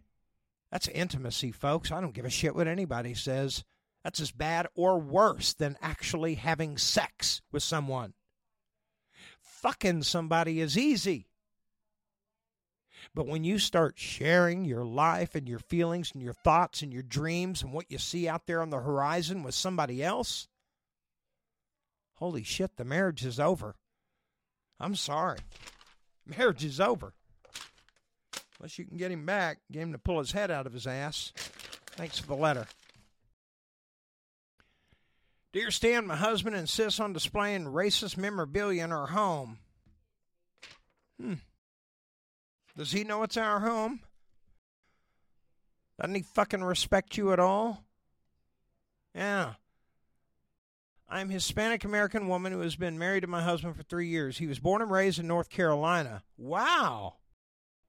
that's 0.72 0.88
intimacy, 0.88 1.52
folks. 1.52 1.91
I 1.91 2.02
don't 2.02 2.13
give 2.13 2.26
a 2.26 2.30
shit 2.30 2.56
what 2.56 2.67
anybody 2.67 3.13
says. 3.13 3.63
That's 4.04 4.20
as 4.20 4.32
bad 4.32 4.67
or 4.76 5.00
worse 5.00 5.54
than 5.54 5.78
actually 5.82 6.36
having 6.36 6.78
sex 6.78 7.41
with 7.52 7.63
someone. 7.63 8.13
Fucking 9.39 10.04
somebody 10.04 10.62
is 10.62 10.78
easy. 10.78 11.28
But 13.13 13.28
when 13.28 13.43
you 13.43 13.60
start 13.60 13.98
sharing 13.98 14.65
your 14.65 14.86
life 14.86 15.36
and 15.36 15.48
your 15.48 15.60
feelings 15.60 16.12
and 16.13 16.22
your 16.22 16.34
thoughts 16.34 16.82
and 16.82 16.93
your 16.93 17.04
dreams 17.04 17.63
and 17.63 17.74
what 17.74 17.91
you 17.91 17.98
see 17.98 18.28
out 18.28 18.46
there 18.46 18.62
on 18.62 18.70
the 18.70 18.80
horizon 18.80 19.43
with 19.43 19.56
somebody 19.56 20.04
else, 20.04 20.48
holy 22.17 22.43
shit, 22.43 22.77
the 22.77 22.86
marriage 22.86 23.25
is 23.25 23.39
over. 23.39 23.75
I'm 24.80 24.95
sorry. 24.95 25.39
Marriage 26.25 26.63
is 26.63 26.80
over. 26.80 27.13
Unless 28.60 28.77
you 28.80 28.86
can 28.86 28.97
get 28.97 29.12
him 29.12 29.25
back, 29.25 29.60
get 29.71 29.82
him 29.82 29.91
to 29.91 29.97
pull 29.97 30.19
his 30.19 30.32
head 30.32 30.51
out 30.51 30.67
of 30.67 30.73
his 30.73 30.88
ass. 30.88 31.32
Thanks 31.91 32.19
for 32.19 32.27
the 32.27 32.36
letter. 32.36 32.67
Dear 35.53 35.71
Stan, 35.71 36.06
my 36.06 36.15
husband 36.15 36.56
insists 36.56 36.99
on 36.99 37.13
displaying 37.13 37.65
racist 37.65 38.17
memorabilia 38.17 38.84
in 38.84 38.91
our 38.91 39.08
home. 39.08 39.58
Hmm. 41.19 41.36
Does 42.75 42.91
he 42.91 43.03
know 43.03 43.23
it's 43.23 43.38
our 43.38 43.60
home? 43.60 44.01
Doesn't 45.99 46.15
he 46.15 46.21
fucking 46.21 46.63
respect 46.63 47.17
you 47.17 47.34
at 47.34 47.39
all? 47.39 47.84
Yeah. 49.15 49.53
I'm 51.10 51.30
Hispanic 51.30 51.86
American 51.86 52.28
woman 52.28 52.52
who 52.52 52.60
has 52.60 52.76
been 52.76 53.00
married 53.00 53.22
to 53.22 53.28
my 53.28 53.41
husband 53.41 53.78
for 53.78 53.84
three 53.84 54.08
years. 54.08 54.38
He 54.38 54.48
was 54.48 54.60
born 54.60 54.82
and 54.82 54.91
raised 54.91 55.20
in 55.20 55.28
North 55.28 55.50
Carolina. 55.50 56.24
Wow. 56.38 57.15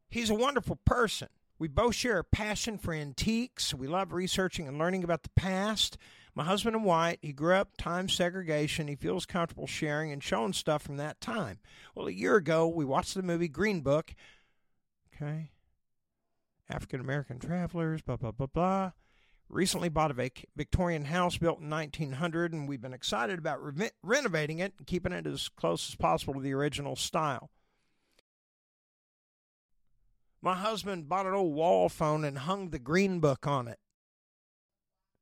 He's 0.08 0.30
a 0.30 0.34
wonderful 0.34 0.76
person. 0.76 1.28
We 1.58 1.66
both 1.66 1.96
share 1.96 2.18
a 2.18 2.24
passion 2.24 2.78
for 2.78 2.94
antiques. 2.94 3.74
We 3.74 3.88
love 3.88 4.12
researching 4.12 4.68
and 4.68 4.78
learning 4.78 5.02
about 5.02 5.24
the 5.24 5.30
past. 5.30 5.98
My 6.36 6.44
husband 6.44 6.76
and 6.76 6.84
white, 6.84 7.18
he 7.20 7.32
grew 7.32 7.54
up 7.54 7.76
time 7.76 8.08
segregation. 8.08 8.86
He 8.86 8.94
feels 8.94 9.26
comfortable 9.26 9.66
sharing 9.66 10.12
and 10.12 10.22
showing 10.22 10.52
stuff 10.52 10.82
from 10.82 10.98
that 10.98 11.20
time. 11.20 11.58
Well, 11.96 12.06
a 12.06 12.12
year 12.12 12.36
ago, 12.36 12.68
we 12.68 12.84
watched 12.84 13.14
the 13.14 13.22
movie 13.22 13.48
Green 13.48 13.80
Book. 13.80 14.14
Okay. 15.12 15.50
African 16.70 17.00
American 17.00 17.40
travelers, 17.40 18.02
blah, 18.02 18.16
blah, 18.16 18.30
blah, 18.30 18.46
blah. 18.46 18.92
Recently 19.50 19.88
bought 19.88 20.10
a 20.10 20.30
Victorian 20.56 21.06
house 21.06 21.38
built 21.38 21.60
in 21.60 21.70
1900, 21.70 22.52
and 22.52 22.68
we've 22.68 22.82
been 22.82 22.92
excited 22.92 23.38
about 23.38 23.62
re- 23.62 23.90
renovating 24.02 24.58
it 24.58 24.74
and 24.76 24.86
keeping 24.86 25.12
it 25.12 25.26
as 25.26 25.48
close 25.48 25.88
as 25.88 25.94
possible 25.94 26.34
to 26.34 26.40
the 26.40 26.52
original 26.52 26.96
style. 26.96 27.50
My 30.42 30.54
husband 30.54 31.08
bought 31.08 31.26
an 31.26 31.32
old 31.32 31.54
wall 31.54 31.88
phone 31.88 32.24
and 32.24 32.38
hung 32.38 32.70
the 32.70 32.78
green 32.78 33.20
book 33.20 33.46
on 33.46 33.68
it. 33.68 33.78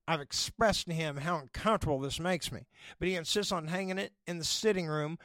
I've 0.08 0.20
expressed 0.20 0.86
to 0.86 0.94
him 0.94 1.18
how 1.18 1.38
uncomfortable 1.38 2.00
this 2.00 2.20
makes 2.20 2.50
me, 2.50 2.66
but 2.98 3.08
he 3.08 3.14
insists 3.14 3.52
on 3.52 3.68
hanging 3.68 3.98
it 3.98 4.12
in 4.26 4.38
the 4.38 4.44
sitting 4.44 4.86
room 4.86 5.18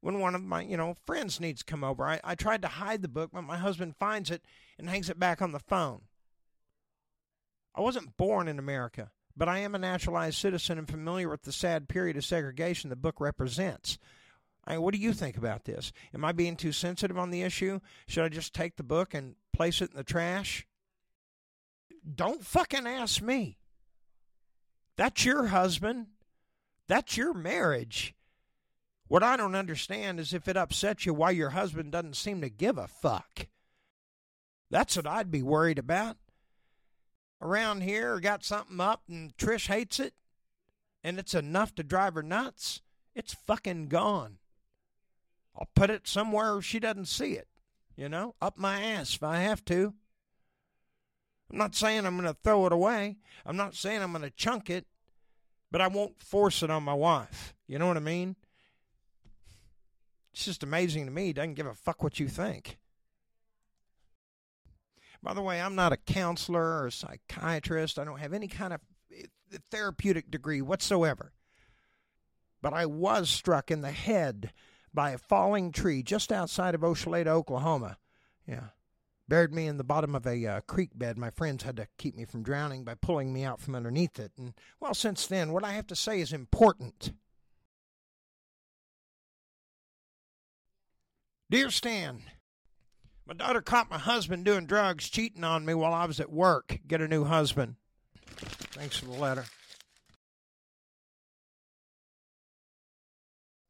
when 0.00 0.20
one 0.20 0.34
of 0.34 0.42
my, 0.42 0.62
you 0.62 0.76
know, 0.76 0.94
friends 1.06 1.40
needs 1.40 1.60
to 1.60 1.70
come 1.70 1.82
over. 1.82 2.04
I, 2.06 2.20
I 2.22 2.34
tried 2.34 2.62
to 2.62 2.68
hide 2.68 3.00
the 3.00 3.08
book, 3.08 3.30
but 3.32 3.42
my 3.42 3.56
husband 3.56 3.96
finds 3.96 4.30
it 4.30 4.42
and 4.78 4.88
hangs 4.88 5.08
it 5.08 5.18
back 5.18 5.40
on 5.40 5.52
the 5.52 5.58
phone. 5.58 6.02
I 7.74 7.80
wasn't 7.80 8.16
born 8.16 8.48
in 8.48 8.58
America, 8.58 9.10
but 9.36 9.48
I 9.48 9.58
am 9.58 9.74
a 9.74 9.78
naturalized 9.78 10.38
citizen 10.38 10.78
and 10.78 10.88
familiar 10.88 11.28
with 11.28 11.42
the 11.42 11.52
sad 11.52 11.88
period 11.88 12.16
of 12.16 12.24
segregation 12.24 12.90
the 12.90 12.96
book 12.96 13.20
represents. 13.20 13.98
I 14.66 14.78
what 14.78 14.94
do 14.94 15.00
you 15.00 15.12
think 15.12 15.36
about 15.36 15.64
this? 15.64 15.92
Am 16.14 16.24
I 16.24 16.32
being 16.32 16.56
too 16.56 16.72
sensitive 16.72 17.18
on 17.18 17.30
the 17.30 17.42
issue? 17.42 17.80
Should 18.06 18.24
I 18.24 18.28
just 18.28 18.54
take 18.54 18.76
the 18.76 18.82
book 18.82 19.12
and 19.12 19.34
place 19.52 19.82
it 19.82 19.90
in 19.90 19.96
the 19.96 20.04
trash? 20.04 20.66
Don't 22.14 22.44
fucking 22.44 22.86
ask 22.86 23.20
me. 23.20 23.58
That's 24.96 25.24
your 25.24 25.46
husband. 25.46 26.06
That's 26.86 27.16
your 27.16 27.34
marriage. 27.34 28.14
What 29.08 29.22
I 29.22 29.36
don't 29.36 29.54
understand 29.54 30.18
is 30.18 30.32
if 30.32 30.48
it 30.48 30.56
upsets 30.56 31.04
you 31.04 31.12
why 31.12 31.30
your 31.32 31.50
husband 31.50 31.92
doesn't 31.92 32.16
seem 32.16 32.40
to 32.40 32.48
give 32.48 32.78
a 32.78 32.86
fuck. 32.86 33.48
That's 34.70 34.96
what 34.96 35.06
I'd 35.06 35.30
be 35.30 35.42
worried 35.42 35.78
about. 35.78 36.16
Around 37.44 37.82
here, 37.82 38.18
got 38.20 38.42
something 38.42 38.80
up 38.80 39.02
and 39.06 39.36
Trish 39.36 39.68
hates 39.68 40.00
it, 40.00 40.14
and 41.02 41.18
it's 41.18 41.34
enough 41.34 41.74
to 41.74 41.82
drive 41.82 42.14
her 42.14 42.22
nuts. 42.22 42.80
It's 43.14 43.34
fucking 43.34 43.88
gone. 43.88 44.38
I'll 45.54 45.68
put 45.74 45.90
it 45.90 46.08
somewhere 46.08 46.62
she 46.62 46.80
doesn't 46.80 47.04
see 47.04 47.32
it, 47.32 47.46
you 47.96 48.08
know, 48.08 48.34
up 48.40 48.56
my 48.56 48.80
ass 48.80 49.14
if 49.14 49.22
I 49.22 49.40
have 49.40 49.62
to. 49.66 49.92
I'm 51.52 51.58
not 51.58 51.74
saying 51.74 52.06
I'm 52.06 52.16
going 52.16 52.32
to 52.32 52.40
throw 52.42 52.64
it 52.64 52.72
away. 52.72 53.18
I'm 53.44 53.58
not 53.58 53.74
saying 53.74 54.02
I'm 54.02 54.12
going 54.12 54.22
to 54.22 54.30
chunk 54.30 54.70
it, 54.70 54.86
but 55.70 55.82
I 55.82 55.88
won't 55.88 56.22
force 56.22 56.62
it 56.62 56.70
on 56.70 56.82
my 56.82 56.94
wife. 56.94 57.54
You 57.66 57.78
know 57.78 57.86
what 57.86 57.98
I 57.98 58.00
mean? 58.00 58.36
It's 60.32 60.46
just 60.46 60.62
amazing 60.62 61.04
to 61.04 61.12
me. 61.12 61.34
Doesn't 61.34 61.54
give 61.54 61.66
a 61.66 61.74
fuck 61.74 62.02
what 62.02 62.18
you 62.18 62.26
think. 62.26 62.78
By 65.24 65.32
the 65.32 65.40
way, 65.40 65.58
I'm 65.58 65.74
not 65.74 65.94
a 65.94 65.96
counselor 65.96 66.60
or 66.60 66.86
a 66.86 66.92
psychiatrist. 66.92 67.98
I 67.98 68.04
don't 68.04 68.20
have 68.20 68.34
any 68.34 68.46
kind 68.46 68.74
of 68.74 68.80
eh, 69.10 69.24
therapeutic 69.70 70.30
degree 70.30 70.60
whatsoever. 70.60 71.32
But 72.60 72.74
I 72.74 72.84
was 72.84 73.30
struck 73.30 73.70
in 73.70 73.80
the 73.80 73.90
head 73.90 74.52
by 74.92 75.12
a 75.12 75.18
falling 75.18 75.72
tree 75.72 76.02
just 76.02 76.30
outside 76.30 76.74
of 76.74 76.82
Ochelata, 76.82 77.28
Oklahoma. 77.28 77.96
Yeah. 78.46 78.68
Buried 79.26 79.54
me 79.54 79.66
in 79.66 79.78
the 79.78 79.84
bottom 79.84 80.14
of 80.14 80.26
a 80.26 80.46
uh, 80.46 80.60
creek 80.66 80.90
bed. 80.94 81.16
My 81.16 81.30
friends 81.30 81.62
had 81.62 81.76
to 81.78 81.88
keep 81.96 82.14
me 82.14 82.26
from 82.26 82.42
drowning 82.42 82.84
by 82.84 82.94
pulling 82.94 83.32
me 83.32 83.44
out 83.44 83.62
from 83.62 83.74
underneath 83.74 84.18
it. 84.18 84.32
And, 84.36 84.52
well, 84.78 84.92
since 84.92 85.26
then, 85.26 85.52
what 85.52 85.64
I 85.64 85.72
have 85.72 85.86
to 85.86 85.96
say 85.96 86.20
is 86.20 86.34
important. 86.34 87.14
Dear 91.50 91.70
Stan, 91.70 92.22
my 93.26 93.34
daughter 93.34 93.62
caught 93.62 93.90
my 93.90 93.98
husband 93.98 94.44
doing 94.44 94.66
drugs, 94.66 95.08
cheating 95.08 95.44
on 95.44 95.64
me 95.64 95.74
while 95.74 95.94
I 95.94 96.04
was 96.04 96.20
at 96.20 96.32
work. 96.32 96.78
Get 96.86 97.00
a 97.00 97.08
new 97.08 97.24
husband. 97.24 97.76
Thanks 98.26 98.98
for 98.98 99.06
the 99.06 99.12
letter. 99.12 99.44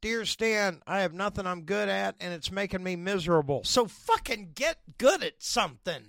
Dear 0.02 0.26
Stan, 0.26 0.82
I 0.86 1.00
have 1.00 1.14
nothing 1.14 1.46
I'm 1.46 1.62
good 1.62 1.88
at 1.88 2.16
and 2.20 2.34
it's 2.34 2.50
making 2.50 2.82
me 2.82 2.94
miserable. 2.94 3.64
So 3.64 3.86
fucking 3.86 4.50
get 4.54 4.76
good 4.98 5.22
at 5.22 5.42
something. 5.42 6.04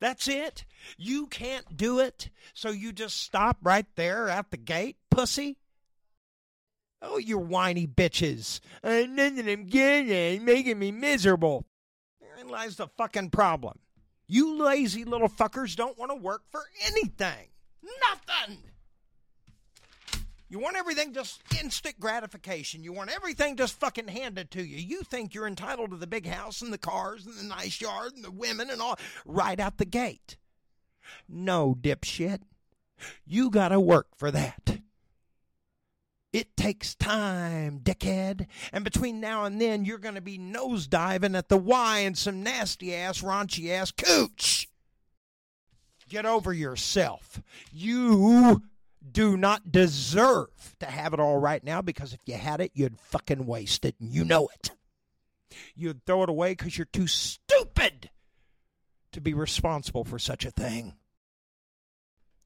That's 0.00 0.28
it? 0.28 0.64
You 0.98 1.26
can't 1.28 1.76
do 1.76 2.00
it, 2.00 2.30
so 2.52 2.70
you 2.70 2.92
just 2.92 3.20
stop 3.20 3.58
right 3.62 3.86
there 3.94 4.28
at 4.28 4.50
the 4.50 4.56
gate, 4.56 4.96
pussy? 5.10 5.56
Oh, 7.02 7.18
you 7.18 7.38
whiny 7.38 7.86
bitches. 7.86 8.60
And 8.82 9.16
nothing 9.16 9.48
I'm 9.48 9.66
good 9.66 10.10
at, 10.10 10.42
making 10.42 10.78
me 10.78 10.92
miserable. 10.92 11.66
Therein 12.20 12.48
lies 12.48 12.76
the 12.76 12.88
fucking 12.88 13.30
problem. 13.30 13.78
You 14.28 14.62
lazy 14.62 15.04
little 15.04 15.28
fuckers 15.28 15.76
don't 15.76 15.98
want 15.98 16.10
to 16.10 16.16
work 16.16 16.42
for 16.50 16.62
anything. 16.86 17.48
Nothing. 17.82 18.58
You 20.48 20.60
want 20.60 20.76
everything 20.76 21.12
just 21.12 21.42
instant 21.60 21.98
gratification. 21.98 22.84
You 22.84 22.92
want 22.92 23.10
everything 23.10 23.56
just 23.56 23.78
fucking 23.80 24.08
handed 24.08 24.50
to 24.52 24.62
you. 24.62 24.76
You 24.76 25.02
think 25.02 25.34
you're 25.34 25.46
entitled 25.46 25.90
to 25.90 25.96
the 25.96 26.06
big 26.06 26.26
house 26.26 26.62
and 26.62 26.72
the 26.72 26.78
cars 26.78 27.26
and 27.26 27.36
the 27.36 27.44
nice 27.44 27.80
yard 27.80 28.12
and 28.14 28.24
the 28.24 28.30
women 28.30 28.70
and 28.70 28.80
all 28.80 28.98
right 29.24 29.58
out 29.58 29.78
the 29.78 29.84
gate. 29.84 30.36
No, 31.28 31.76
dipshit. 31.78 32.42
You 33.26 33.50
gotta 33.50 33.80
work 33.80 34.08
for 34.16 34.30
that. 34.30 34.75
It 36.36 36.54
takes 36.54 36.94
time, 36.94 37.80
dickhead. 37.80 38.46
And 38.70 38.84
between 38.84 39.20
now 39.20 39.46
and 39.46 39.58
then, 39.58 39.86
you're 39.86 39.96
going 39.96 40.16
to 40.16 40.20
be 40.20 40.38
nosediving 40.38 41.34
at 41.34 41.48
the 41.48 41.56
Y 41.56 42.00
and 42.00 42.18
some 42.18 42.42
nasty 42.42 42.94
ass, 42.94 43.22
raunchy 43.22 43.70
ass 43.70 43.90
cooch. 43.90 44.68
Get 46.10 46.26
over 46.26 46.52
yourself. 46.52 47.40
You 47.72 48.64
do 49.10 49.38
not 49.38 49.72
deserve 49.72 50.76
to 50.80 50.84
have 50.84 51.14
it 51.14 51.20
all 51.20 51.38
right 51.38 51.64
now 51.64 51.80
because 51.80 52.12
if 52.12 52.20
you 52.26 52.34
had 52.34 52.60
it, 52.60 52.72
you'd 52.74 53.00
fucking 53.00 53.46
waste 53.46 53.86
it, 53.86 53.94
and 53.98 54.12
you 54.12 54.22
know 54.22 54.50
it. 54.52 54.72
You'd 55.74 56.04
throw 56.04 56.22
it 56.22 56.28
away 56.28 56.50
because 56.50 56.76
you're 56.76 56.84
too 56.84 57.06
stupid 57.06 58.10
to 59.12 59.22
be 59.22 59.32
responsible 59.32 60.04
for 60.04 60.18
such 60.18 60.44
a 60.44 60.50
thing. 60.50 60.96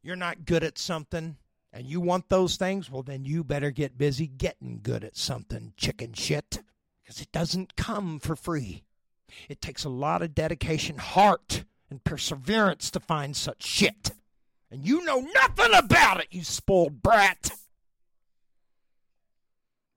You're 0.01 0.15
not 0.15 0.45
good 0.45 0.63
at 0.63 0.79
something 0.79 1.39
and 1.73 1.87
you 1.87 2.01
want 2.01 2.29
those 2.29 2.57
things, 2.57 2.91
well, 2.91 3.03
then 3.03 3.25
you 3.25 3.45
better 3.45 3.71
get 3.71 3.99
busy 3.99 4.27
getting 4.27 4.81
good 4.83 5.05
at 5.05 5.17
something, 5.17 5.73
chicken 5.77 6.13
shit, 6.13 6.63
because 7.03 7.21
it 7.21 7.31
doesn't 7.33 7.77
come 7.77 8.19
for 8.19 8.35
free. 8.35 8.83
It 9.49 9.61
takes 9.61 9.85
a 9.85 9.89
lot 9.89 10.23
of 10.23 10.35
dedication, 10.35 10.99
heart, 10.99 11.65
and 11.89 12.03
perseverance 12.03 12.91
to 12.91 13.01
find 13.01 13.37
such 13.37 13.65
shit. 13.65 14.13
And 14.71 14.87
you 14.87 15.05
know 15.05 15.21
nothing 15.35 15.75
about 15.75 16.21
it, 16.21 16.29
you 16.31 16.43
spoiled 16.43 17.03
brat. 17.03 17.51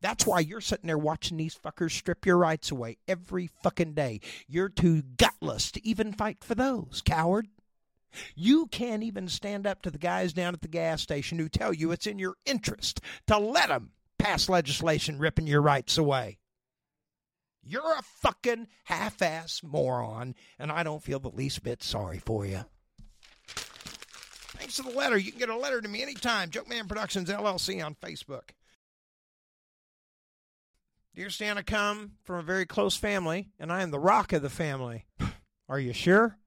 That's 0.01 0.27
why 0.27 0.41
you're 0.41 0.59
sitting 0.59 0.87
there 0.87 0.97
watching 0.97 1.37
these 1.37 1.57
fuckers 1.57 1.91
strip 1.91 2.25
your 2.25 2.37
rights 2.37 2.71
away 2.71 2.97
every 3.07 3.47
fucking 3.47 3.93
day. 3.93 4.19
You're 4.47 4.69
too 4.69 5.01
gutless 5.01 5.71
to 5.71 5.87
even 5.87 6.11
fight 6.11 6.43
for 6.43 6.55
those, 6.55 7.01
coward. 7.05 7.47
You 8.35 8.67
can't 8.67 9.03
even 9.03 9.27
stand 9.27 9.65
up 9.67 9.81
to 9.83 9.91
the 9.91 9.97
guys 9.97 10.33
down 10.33 10.53
at 10.53 10.61
the 10.61 10.67
gas 10.67 11.01
station 11.01 11.39
who 11.39 11.49
tell 11.49 11.73
you 11.73 11.91
it's 11.91 12.07
in 12.07 12.19
your 12.19 12.35
interest 12.45 13.01
to 13.27 13.37
let 13.37 13.69
them 13.69 13.91
pass 14.19 14.49
legislation 14.49 15.19
ripping 15.19 15.47
your 15.47 15.61
rights 15.61 15.97
away. 15.97 16.39
You're 17.65 17.97
a 17.97 18.03
fucking 18.21 18.67
half 18.85 19.21
ass 19.21 19.61
moron, 19.63 20.35
and 20.59 20.71
I 20.71 20.83
don't 20.83 21.01
feel 21.03 21.19
the 21.19 21.29
least 21.29 21.63
bit 21.63 21.81
sorry 21.81 22.19
for 22.19 22.45
you. 22.45 22.65
Thanks 23.47 24.77
for 24.77 24.83
the 24.83 24.97
letter. 24.97 25.17
You 25.17 25.31
can 25.31 25.39
get 25.39 25.49
a 25.49 25.57
letter 25.57 25.81
to 25.81 25.87
me 25.87 26.01
anytime. 26.01 26.49
Joke 26.49 26.69
Man 26.69 26.87
Productions 26.87 27.29
LLC 27.29 27.83
on 27.83 27.95
Facebook. 27.95 28.51
Dear 31.15 31.29
Santa, 31.29 31.63
come 31.63 32.13
from 32.23 32.39
a 32.39 32.43
very 32.43 32.65
close 32.65 32.95
family, 32.95 33.49
and 33.59 33.71
I 33.71 33.81
am 33.81 33.91
the 33.91 33.99
rock 33.99 34.33
of 34.33 34.41
the 34.41 34.49
family. 34.49 35.05
Are 35.69 35.79
you 35.79 35.93
sure? 35.93 36.37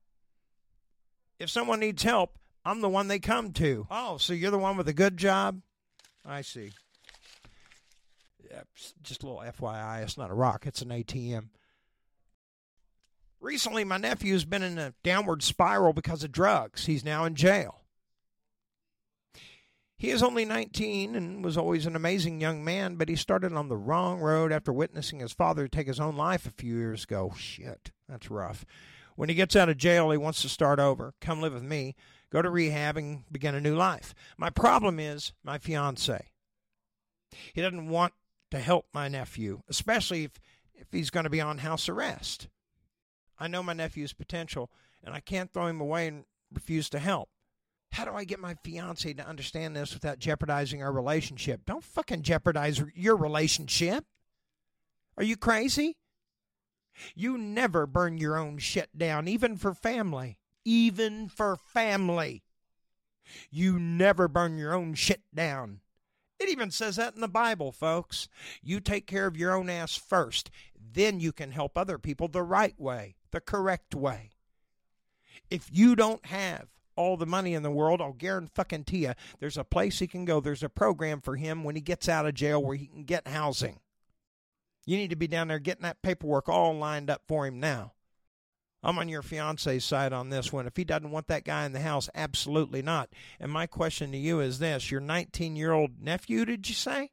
If 1.38 1.50
someone 1.50 1.80
needs 1.80 2.02
help, 2.02 2.38
I'm 2.64 2.80
the 2.80 2.88
one 2.88 3.08
they 3.08 3.18
come 3.18 3.52
to. 3.54 3.86
Oh, 3.90 4.16
so 4.16 4.32
you're 4.32 4.50
the 4.50 4.58
one 4.58 4.76
with 4.76 4.88
a 4.88 4.94
good 4.94 5.16
job? 5.16 5.60
I 6.24 6.42
see. 6.42 6.72
Yeah, 8.50 8.62
just 9.02 9.22
a 9.22 9.26
little 9.26 9.42
FYI, 9.42 10.02
it's 10.02 10.16
not 10.16 10.30
a 10.30 10.34
rock, 10.34 10.66
it's 10.66 10.82
an 10.82 10.88
ATM. 10.88 11.48
Recently, 13.40 13.84
my 13.84 13.98
nephew's 13.98 14.44
been 14.44 14.62
in 14.62 14.78
a 14.78 14.94
downward 15.04 15.42
spiral 15.42 15.92
because 15.92 16.24
of 16.24 16.32
drugs. 16.32 16.86
He's 16.86 17.04
now 17.04 17.24
in 17.24 17.34
jail. 17.34 17.82
He 19.98 20.10
is 20.10 20.22
only 20.22 20.44
19 20.44 21.14
and 21.14 21.44
was 21.44 21.56
always 21.56 21.86
an 21.86 21.96
amazing 21.96 22.40
young 22.40 22.64
man, 22.64 22.96
but 22.96 23.08
he 23.08 23.16
started 23.16 23.52
on 23.54 23.68
the 23.68 23.76
wrong 23.76 24.20
road 24.20 24.52
after 24.52 24.72
witnessing 24.72 25.20
his 25.20 25.32
father 25.32 25.68
take 25.68 25.86
his 25.86 26.00
own 26.00 26.16
life 26.16 26.46
a 26.46 26.50
few 26.50 26.76
years 26.76 27.04
ago. 27.04 27.32
Shit, 27.36 27.92
that's 28.08 28.30
rough. 28.30 28.66
When 29.16 29.28
he 29.28 29.34
gets 29.34 29.56
out 29.56 29.68
of 29.68 29.78
jail, 29.78 30.10
he 30.10 30.18
wants 30.18 30.42
to 30.42 30.48
start 30.48 30.78
over, 30.78 31.14
come 31.20 31.40
live 31.40 31.54
with 31.54 31.62
me, 31.62 31.96
go 32.30 32.42
to 32.42 32.50
rehab, 32.50 32.96
and 32.96 33.24
begin 33.32 33.54
a 33.54 33.60
new 33.60 33.74
life. 33.74 34.14
My 34.36 34.50
problem 34.50 35.00
is 35.00 35.32
my 35.42 35.58
fiance. 35.58 36.28
He 37.52 37.62
doesn't 37.62 37.88
want 37.88 38.12
to 38.50 38.58
help 38.58 38.86
my 38.92 39.08
nephew, 39.08 39.62
especially 39.68 40.24
if, 40.24 40.32
if 40.74 40.86
he's 40.92 41.10
going 41.10 41.24
to 41.24 41.30
be 41.30 41.40
on 41.40 41.58
house 41.58 41.88
arrest. 41.88 42.48
I 43.38 43.48
know 43.48 43.62
my 43.62 43.72
nephew's 43.72 44.12
potential, 44.12 44.70
and 45.02 45.14
I 45.14 45.20
can't 45.20 45.52
throw 45.52 45.66
him 45.66 45.80
away 45.80 46.06
and 46.08 46.24
refuse 46.52 46.88
to 46.90 46.98
help. 46.98 47.30
How 47.92 48.04
do 48.04 48.12
I 48.12 48.24
get 48.24 48.38
my 48.38 48.56
fiance 48.62 49.12
to 49.14 49.26
understand 49.26 49.74
this 49.74 49.94
without 49.94 50.18
jeopardizing 50.18 50.82
our 50.82 50.92
relationship? 50.92 51.62
Don't 51.64 51.84
fucking 51.84 52.22
jeopardize 52.22 52.82
your 52.94 53.16
relationship. 53.16 54.04
Are 55.16 55.24
you 55.24 55.36
crazy? 55.36 55.96
You 57.14 57.36
never 57.38 57.86
burn 57.86 58.18
your 58.18 58.36
own 58.36 58.58
shit 58.58 58.96
down, 58.96 59.28
even 59.28 59.56
for 59.56 59.74
family. 59.74 60.38
Even 60.64 61.28
for 61.28 61.56
family. 61.56 62.42
You 63.50 63.78
never 63.78 64.28
burn 64.28 64.58
your 64.58 64.74
own 64.74 64.94
shit 64.94 65.22
down. 65.34 65.80
It 66.38 66.48
even 66.48 66.70
says 66.70 66.96
that 66.96 67.14
in 67.14 67.20
the 67.20 67.28
Bible, 67.28 67.72
folks. 67.72 68.28
You 68.62 68.80
take 68.80 69.06
care 69.06 69.26
of 69.26 69.36
your 69.36 69.54
own 69.54 69.70
ass 69.70 69.96
first, 69.96 70.50
then 70.78 71.18
you 71.20 71.32
can 71.32 71.50
help 71.50 71.76
other 71.76 71.98
people 71.98 72.28
the 72.28 72.42
right 72.42 72.78
way, 72.78 73.16
the 73.30 73.40
correct 73.40 73.94
way. 73.94 74.32
If 75.50 75.70
you 75.72 75.96
don't 75.96 76.26
have 76.26 76.68
all 76.94 77.16
the 77.16 77.26
money 77.26 77.54
in 77.54 77.62
the 77.62 77.70
world, 77.70 78.00
I'll 78.00 78.12
guarantee 78.12 79.04
you 79.04 79.12
there's 79.38 79.58
a 79.58 79.64
place 79.64 79.98
he 79.98 80.06
can 80.06 80.24
go. 80.24 80.40
There's 80.40 80.62
a 80.62 80.68
program 80.68 81.20
for 81.20 81.36
him 81.36 81.62
when 81.62 81.74
he 81.74 81.80
gets 81.80 82.08
out 82.08 82.26
of 82.26 82.34
jail 82.34 82.62
where 82.62 82.76
he 82.76 82.86
can 82.86 83.04
get 83.04 83.28
housing. 83.28 83.80
You 84.86 84.96
need 84.96 85.10
to 85.10 85.16
be 85.16 85.26
down 85.26 85.48
there 85.48 85.58
getting 85.58 85.82
that 85.82 86.00
paperwork 86.00 86.48
all 86.48 86.74
lined 86.74 87.10
up 87.10 87.22
for 87.26 87.46
him 87.46 87.60
now. 87.60 87.92
I'm 88.82 88.98
on 88.98 89.08
your 89.08 89.22
fiance's 89.22 89.84
side 89.84 90.12
on 90.12 90.30
this 90.30 90.52
one. 90.52 90.68
If 90.68 90.76
he 90.76 90.84
doesn't 90.84 91.10
want 91.10 91.26
that 91.26 91.44
guy 91.44 91.66
in 91.66 91.72
the 91.72 91.80
house, 91.80 92.08
absolutely 92.14 92.82
not. 92.82 93.10
And 93.40 93.50
my 93.50 93.66
question 93.66 94.12
to 94.12 94.18
you 94.18 94.38
is 94.38 94.60
this 94.60 94.92
your 94.92 95.00
19 95.00 95.56
year 95.56 95.72
old 95.72 96.00
nephew, 96.00 96.44
did 96.44 96.68
you 96.68 96.74
say? 96.74 97.10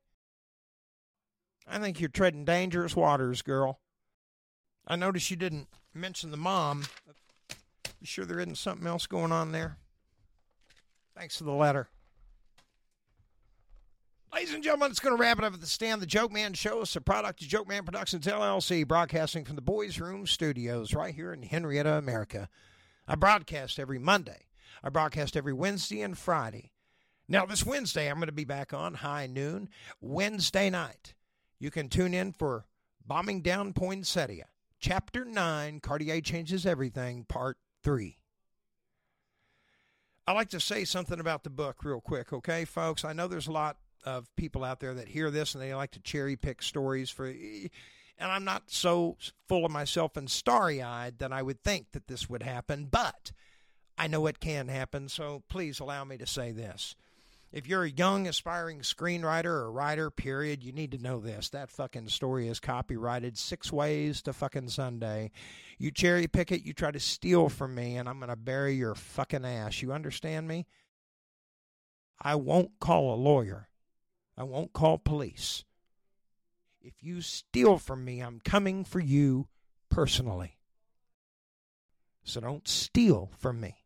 I 1.68 1.80
think 1.80 2.00
you're 2.00 2.10
treading 2.10 2.46
dangerous 2.46 2.96
waters, 2.96 3.42
girl. 3.42 3.80
I 4.86 4.96
notice 4.96 5.32
you 5.32 5.38
didn't 5.38 5.68
mention 5.96 6.30
the 6.30 6.38
mom. 6.38 6.84
You 8.00 8.06
sure 8.06 8.26
there 8.26 8.40
isn't 8.40 8.58
something 8.58 8.86
else 8.86 9.08
going 9.08 9.32
on 9.32 9.52
there? 9.52 9.78
Thanks 11.16 11.38
for 11.38 11.46
the 11.46 11.52
letter. 11.52 11.88
Ladies 14.34 14.56
and 14.56 14.64
gentlemen, 14.64 14.90
it's 14.90 15.00
going 15.00 15.16
to 15.16 15.22
wrap 15.22 15.38
it 15.38 15.44
up 15.44 15.54
at 15.54 15.62
the 15.62 15.68
Stan. 15.68 16.00
The 16.00 16.08
Joke 16.08 16.32
Man 16.32 16.54
Show 16.54 16.82
is 16.82 16.96
a 16.96 17.02
product 17.02 17.44
of 17.44 17.48
Joke 17.48 17.68
Man 17.68 17.84
Productions 17.86 18.26
LLC, 18.26 18.88
broadcasting 18.88 19.46
from 19.46 19.56
the 19.56 19.62
Boys 19.62 20.00
Room 20.00 20.26
Studios 20.26 20.96
right 20.96 21.14
here 21.14 21.32
in 21.34 21.44
Henryetta, 21.44 22.00
America. 22.00 22.50
I 23.08 23.14
broadcast 23.14 23.78
every 23.78 24.00
Monday. 24.00 24.48
I 24.84 24.90
broadcast 24.90 25.38
every 25.38 25.54
Wednesday 25.54 26.02
and 26.02 26.18
Friday. 26.18 26.72
Now, 27.28 27.46
this 27.46 27.64
Wednesday, 27.64 28.10
I'm 28.10 28.16
going 28.16 28.26
to 28.26 28.32
be 28.32 28.44
back 28.44 28.74
on 28.74 28.96
high 28.96 29.28
noon. 29.28 29.70
Wednesday 30.02 30.72
night, 30.72 31.14
you 31.60 31.70
can 31.70 31.88
tune 31.88 32.16
in 32.16 32.34
for 32.34 32.66
Bombing 33.06 33.42
Down 33.42 33.72
Poinsettia, 33.72 34.46
Chapter 34.80 35.26
9 35.26 35.80
Cartier 35.80 36.22
Changes 36.22 36.66
Everything, 36.66 37.26
Part 37.26 37.58
3. 37.84 38.18
I 40.26 40.32
like 40.32 40.50
to 40.50 40.60
say 40.60 40.86
something 40.86 41.20
about 41.20 41.44
the 41.44 41.52
book 41.52 41.84
real 41.84 42.02
quick, 42.02 42.34
okay, 42.34 42.66
folks? 42.66 43.06
I 43.06 43.14
know 43.14 43.28
there's 43.28 43.48
a 43.48 43.52
lot 43.52 43.78
of 44.06 44.34
people 44.36 44.64
out 44.64 44.80
there 44.80 44.94
that 44.94 45.08
hear 45.08 45.32
this 45.32 45.56
and 45.56 45.64
they 45.64 45.74
like 45.74 45.92
to 45.92 46.00
cherry 46.00 46.36
pick 46.36 46.62
stories 46.62 47.10
for 47.10 47.28
and 47.28 48.32
I'm 48.32 48.44
not 48.44 48.64
so 48.68 49.18
full 49.48 49.66
of 49.66 49.72
myself 49.72 50.16
and 50.18 50.30
starry-eyed 50.30 51.20
that 51.20 51.34
I 51.34 51.42
would 51.42 51.64
think 51.64 51.92
that 51.92 52.08
this 52.08 52.30
would 52.30 52.44
happen, 52.44 52.88
but 52.90 53.32
I 53.98 54.08
know 54.08 54.28
it 54.28 54.40
can 54.40 54.68
happen, 54.68 55.10
so 55.10 55.44
please 55.50 55.80
allow 55.80 56.04
me 56.04 56.18
to 56.18 56.28
say 56.28 56.52
this. 56.52 56.96
If 57.52 57.68
you're 57.68 57.84
a 57.84 57.90
young 57.90 58.28
aspiring 58.28 58.80
screenwriter 58.80 59.46
or 59.46 59.72
writer, 59.72 60.10
period, 60.10 60.64
you 60.64 60.72
need 60.72 60.92
to 60.92 60.98
know 60.98 61.20
this. 61.20 61.50
That 61.50 61.70
fucking 61.70 62.08
story 62.08 62.48
is 62.48 62.60
copyrighted 62.60 63.38
six 63.38 63.72
ways 63.72 64.24
to 64.24 64.34
fucking 64.34 64.70
Sunday. 64.70 65.30
You 65.78 65.92
cherry 65.92 66.28
pick 66.28 66.52
it, 66.52 66.66
you 66.66 66.74
try 66.74 66.90
to 66.90 67.00
steal 67.00 67.50
from 67.50 67.76
me, 67.76 67.98
and 67.98 68.10
I'm 68.10 68.18
going 68.18 68.30
to 68.30 68.36
bury 68.36 68.74
your 68.74 68.96
fucking 68.96 69.46
ass. 69.46 69.84
You 69.84 69.94
understand 69.94 70.48
me? 70.48 70.66
I 72.20 72.34
won't 72.36 72.80
call 72.80 73.14
a 73.14 73.16
lawyer. 73.16 73.68
I 74.38 74.44
won't 74.44 74.74
call 74.74 74.98
police. 74.98 75.64
If 76.82 77.02
you 77.02 77.22
steal 77.22 77.78
from 77.78 78.04
me, 78.04 78.20
I'm 78.20 78.42
coming 78.44 78.84
for 78.84 79.00
you 79.00 79.48
personally. 79.90 80.58
So 82.24 82.42
don't 82.42 82.68
steal 82.68 83.32
from 83.38 83.60
me. 83.60 83.78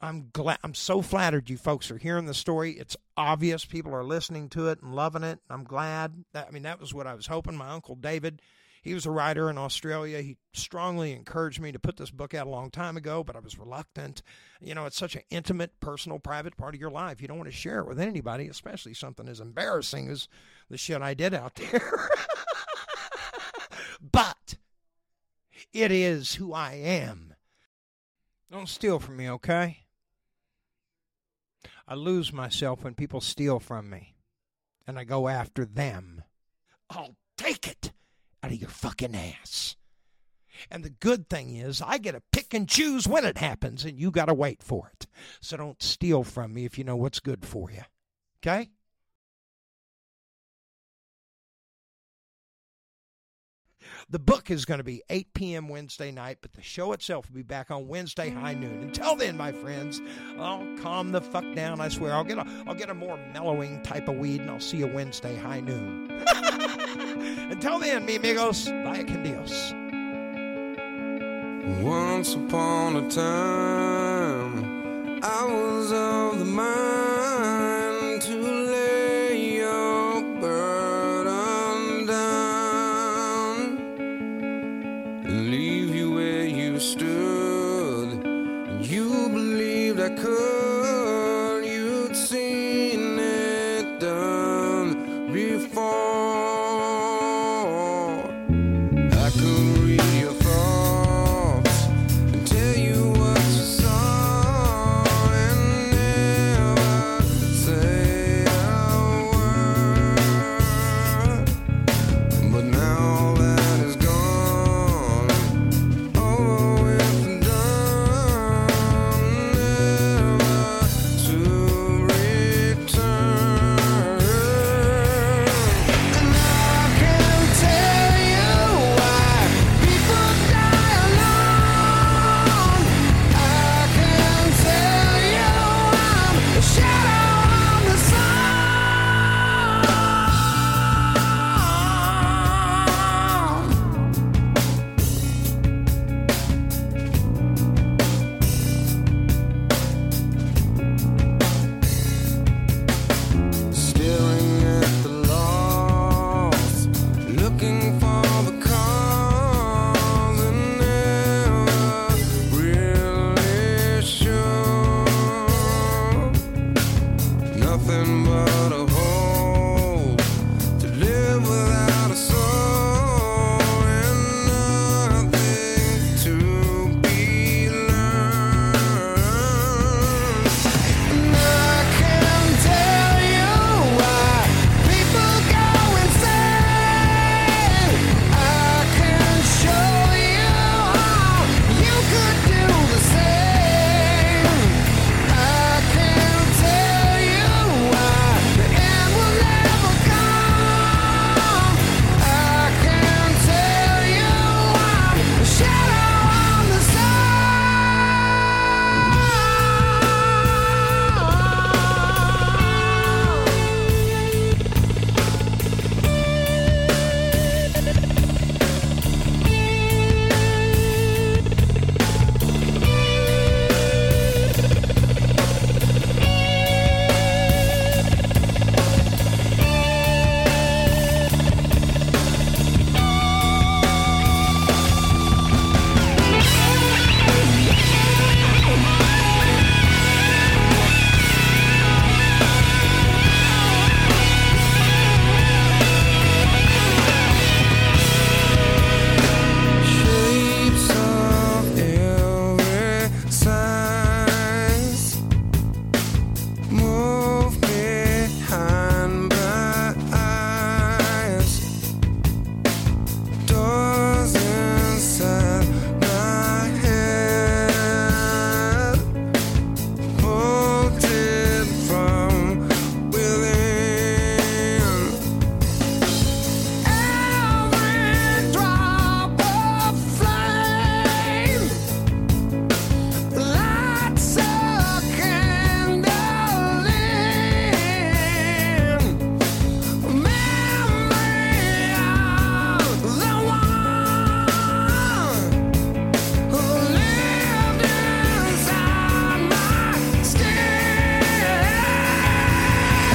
I'm 0.00 0.28
glad 0.32 0.58
I'm 0.62 0.74
so 0.74 1.00
flattered 1.00 1.48
you 1.48 1.56
folks 1.56 1.90
are 1.90 1.96
hearing 1.96 2.26
the 2.26 2.34
story. 2.34 2.72
It's 2.72 2.96
obvious 3.16 3.64
people 3.64 3.94
are 3.94 4.04
listening 4.04 4.50
to 4.50 4.68
it 4.68 4.82
and 4.82 4.94
loving 4.94 5.22
it. 5.22 5.40
I'm 5.48 5.64
glad. 5.64 6.24
That, 6.32 6.46
I 6.46 6.50
mean 6.50 6.64
that 6.64 6.80
was 6.80 6.92
what 6.92 7.06
I 7.06 7.14
was 7.14 7.26
hoping. 7.26 7.56
My 7.56 7.70
uncle 7.70 7.94
David 7.94 8.42
he 8.84 8.92
was 8.92 9.06
a 9.06 9.10
writer 9.10 9.48
in 9.48 9.56
Australia. 9.56 10.20
He 10.20 10.36
strongly 10.52 11.12
encouraged 11.12 11.58
me 11.58 11.72
to 11.72 11.78
put 11.78 11.96
this 11.96 12.10
book 12.10 12.34
out 12.34 12.46
a 12.46 12.50
long 12.50 12.70
time 12.70 12.98
ago, 12.98 13.24
but 13.24 13.34
I 13.34 13.38
was 13.38 13.58
reluctant. 13.58 14.22
You 14.60 14.74
know, 14.74 14.84
it's 14.84 14.98
such 14.98 15.16
an 15.16 15.22
intimate, 15.30 15.80
personal, 15.80 16.18
private 16.18 16.54
part 16.58 16.74
of 16.74 16.80
your 16.82 16.90
life. 16.90 17.22
You 17.22 17.26
don't 17.26 17.38
want 17.38 17.50
to 17.50 17.56
share 17.56 17.78
it 17.80 17.88
with 17.88 17.98
anybody, 17.98 18.46
especially 18.46 18.92
something 18.92 19.26
as 19.26 19.40
embarrassing 19.40 20.10
as 20.10 20.28
the 20.68 20.76
shit 20.76 21.00
I 21.00 21.14
did 21.14 21.32
out 21.32 21.54
there. 21.72 22.10
but 24.02 24.56
it 25.72 25.90
is 25.90 26.34
who 26.34 26.52
I 26.52 26.74
am. 26.74 27.32
Don't 28.52 28.68
steal 28.68 28.98
from 28.98 29.16
me, 29.16 29.30
okay? 29.30 29.78
I 31.88 31.94
lose 31.94 32.34
myself 32.34 32.84
when 32.84 32.94
people 32.94 33.22
steal 33.22 33.60
from 33.60 33.88
me 33.88 34.14
and 34.86 34.98
I 34.98 35.04
go 35.04 35.26
after 35.28 35.64
them. 35.64 36.22
I'll 36.90 37.16
take 37.38 37.66
it 37.66 37.93
out 38.44 38.52
of 38.52 38.60
your 38.60 38.68
fucking 38.68 39.16
ass. 39.16 39.76
And 40.70 40.84
the 40.84 40.90
good 40.90 41.28
thing 41.30 41.56
is, 41.56 41.80
I 41.80 41.98
get 41.98 42.12
to 42.12 42.22
pick 42.30 42.52
and 42.52 42.68
choose 42.68 43.08
when 43.08 43.24
it 43.24 43.38
happens, 43.38 43.84
and 43.84 43.98
you 43.98 44.10
got 44.10 44.26
to 44.26 44.34
wait 44.34 44.62
for 44.62 44.90
it. 44.92 45.06
So 45.40 45.56
don't 45.56 45.82
steal 45.82 46.24
from 46.24 46.52
me 46.52 46.64
if 46.64 46.78
you 46.78 46.84
know 46.84 46.96
what's 46.96 47.20
good 47.20 47.44
for 47.44 47.70
you. 47.70 47.82
Okay? 48.42 48.70
The 54.08 54.18
book 54.18 54.50
is 54.50 54.64
going 54.64 54.78
to 54.78 54.84
be 54.84 55.02
8 55.08 55.34
p.m. 55.34 55.68
Wednesday 55.68 56.10
night, 56.10 56.38
but 56.42 56.52
the 56.52 56.62
show 56.62 56.92
itself 56.92 57.28
will 57.28 57.36
be 57.36 57.42
back 57.42 57.70
on 57.70 57.88
Wednesday 57.88 58.30
high 58.30 58.54
noon. 58.54 58.82
Until 58.82 59.16
then, 59.16 59.36
my 59.36 59.52
friends, 59.52 60.00
I'll 60.38 60.66
calm 60.78 61.12
the 61.12 61.20
fuck 61.20 61.44
down. 61.54 61.80
I 61.80 61.88
swear, 61.88 62.12
I'll 62.12 62.24
get 62.24 62.38
a, 62.38 62.46
I'll 62.66 62.74
get 62.74 62.90
a 62.90 62.94
more 62.94 63.16
mellowing 63.32 63.82
type 63.82 64.08
of 64.08 64.16
weed, 64.16 64.40
and 64.40 64.50
I'll 64.50 64.60
see 64.60 64.78
you 64.78 64.86
Wednesday 64.86 65.36
high 65.36 65.60
noon. 65.60 66.24
Until 67.54 67.78
then, 67.78 68.04
mi 68.04 68.16
amigos, 68.16 68.66
vaya 68.82 69.04
con 69.04 69.22
Dios. 69.22 69.72
Once 71.80 72.34
upon 72.34 72.96
a 72.96 73.08
time, 73.08 75.20
I 75.22 75.44
was 75.44 75.92
of 75.92 76.40
the 76.40 76.44
mind. 76.44 77.13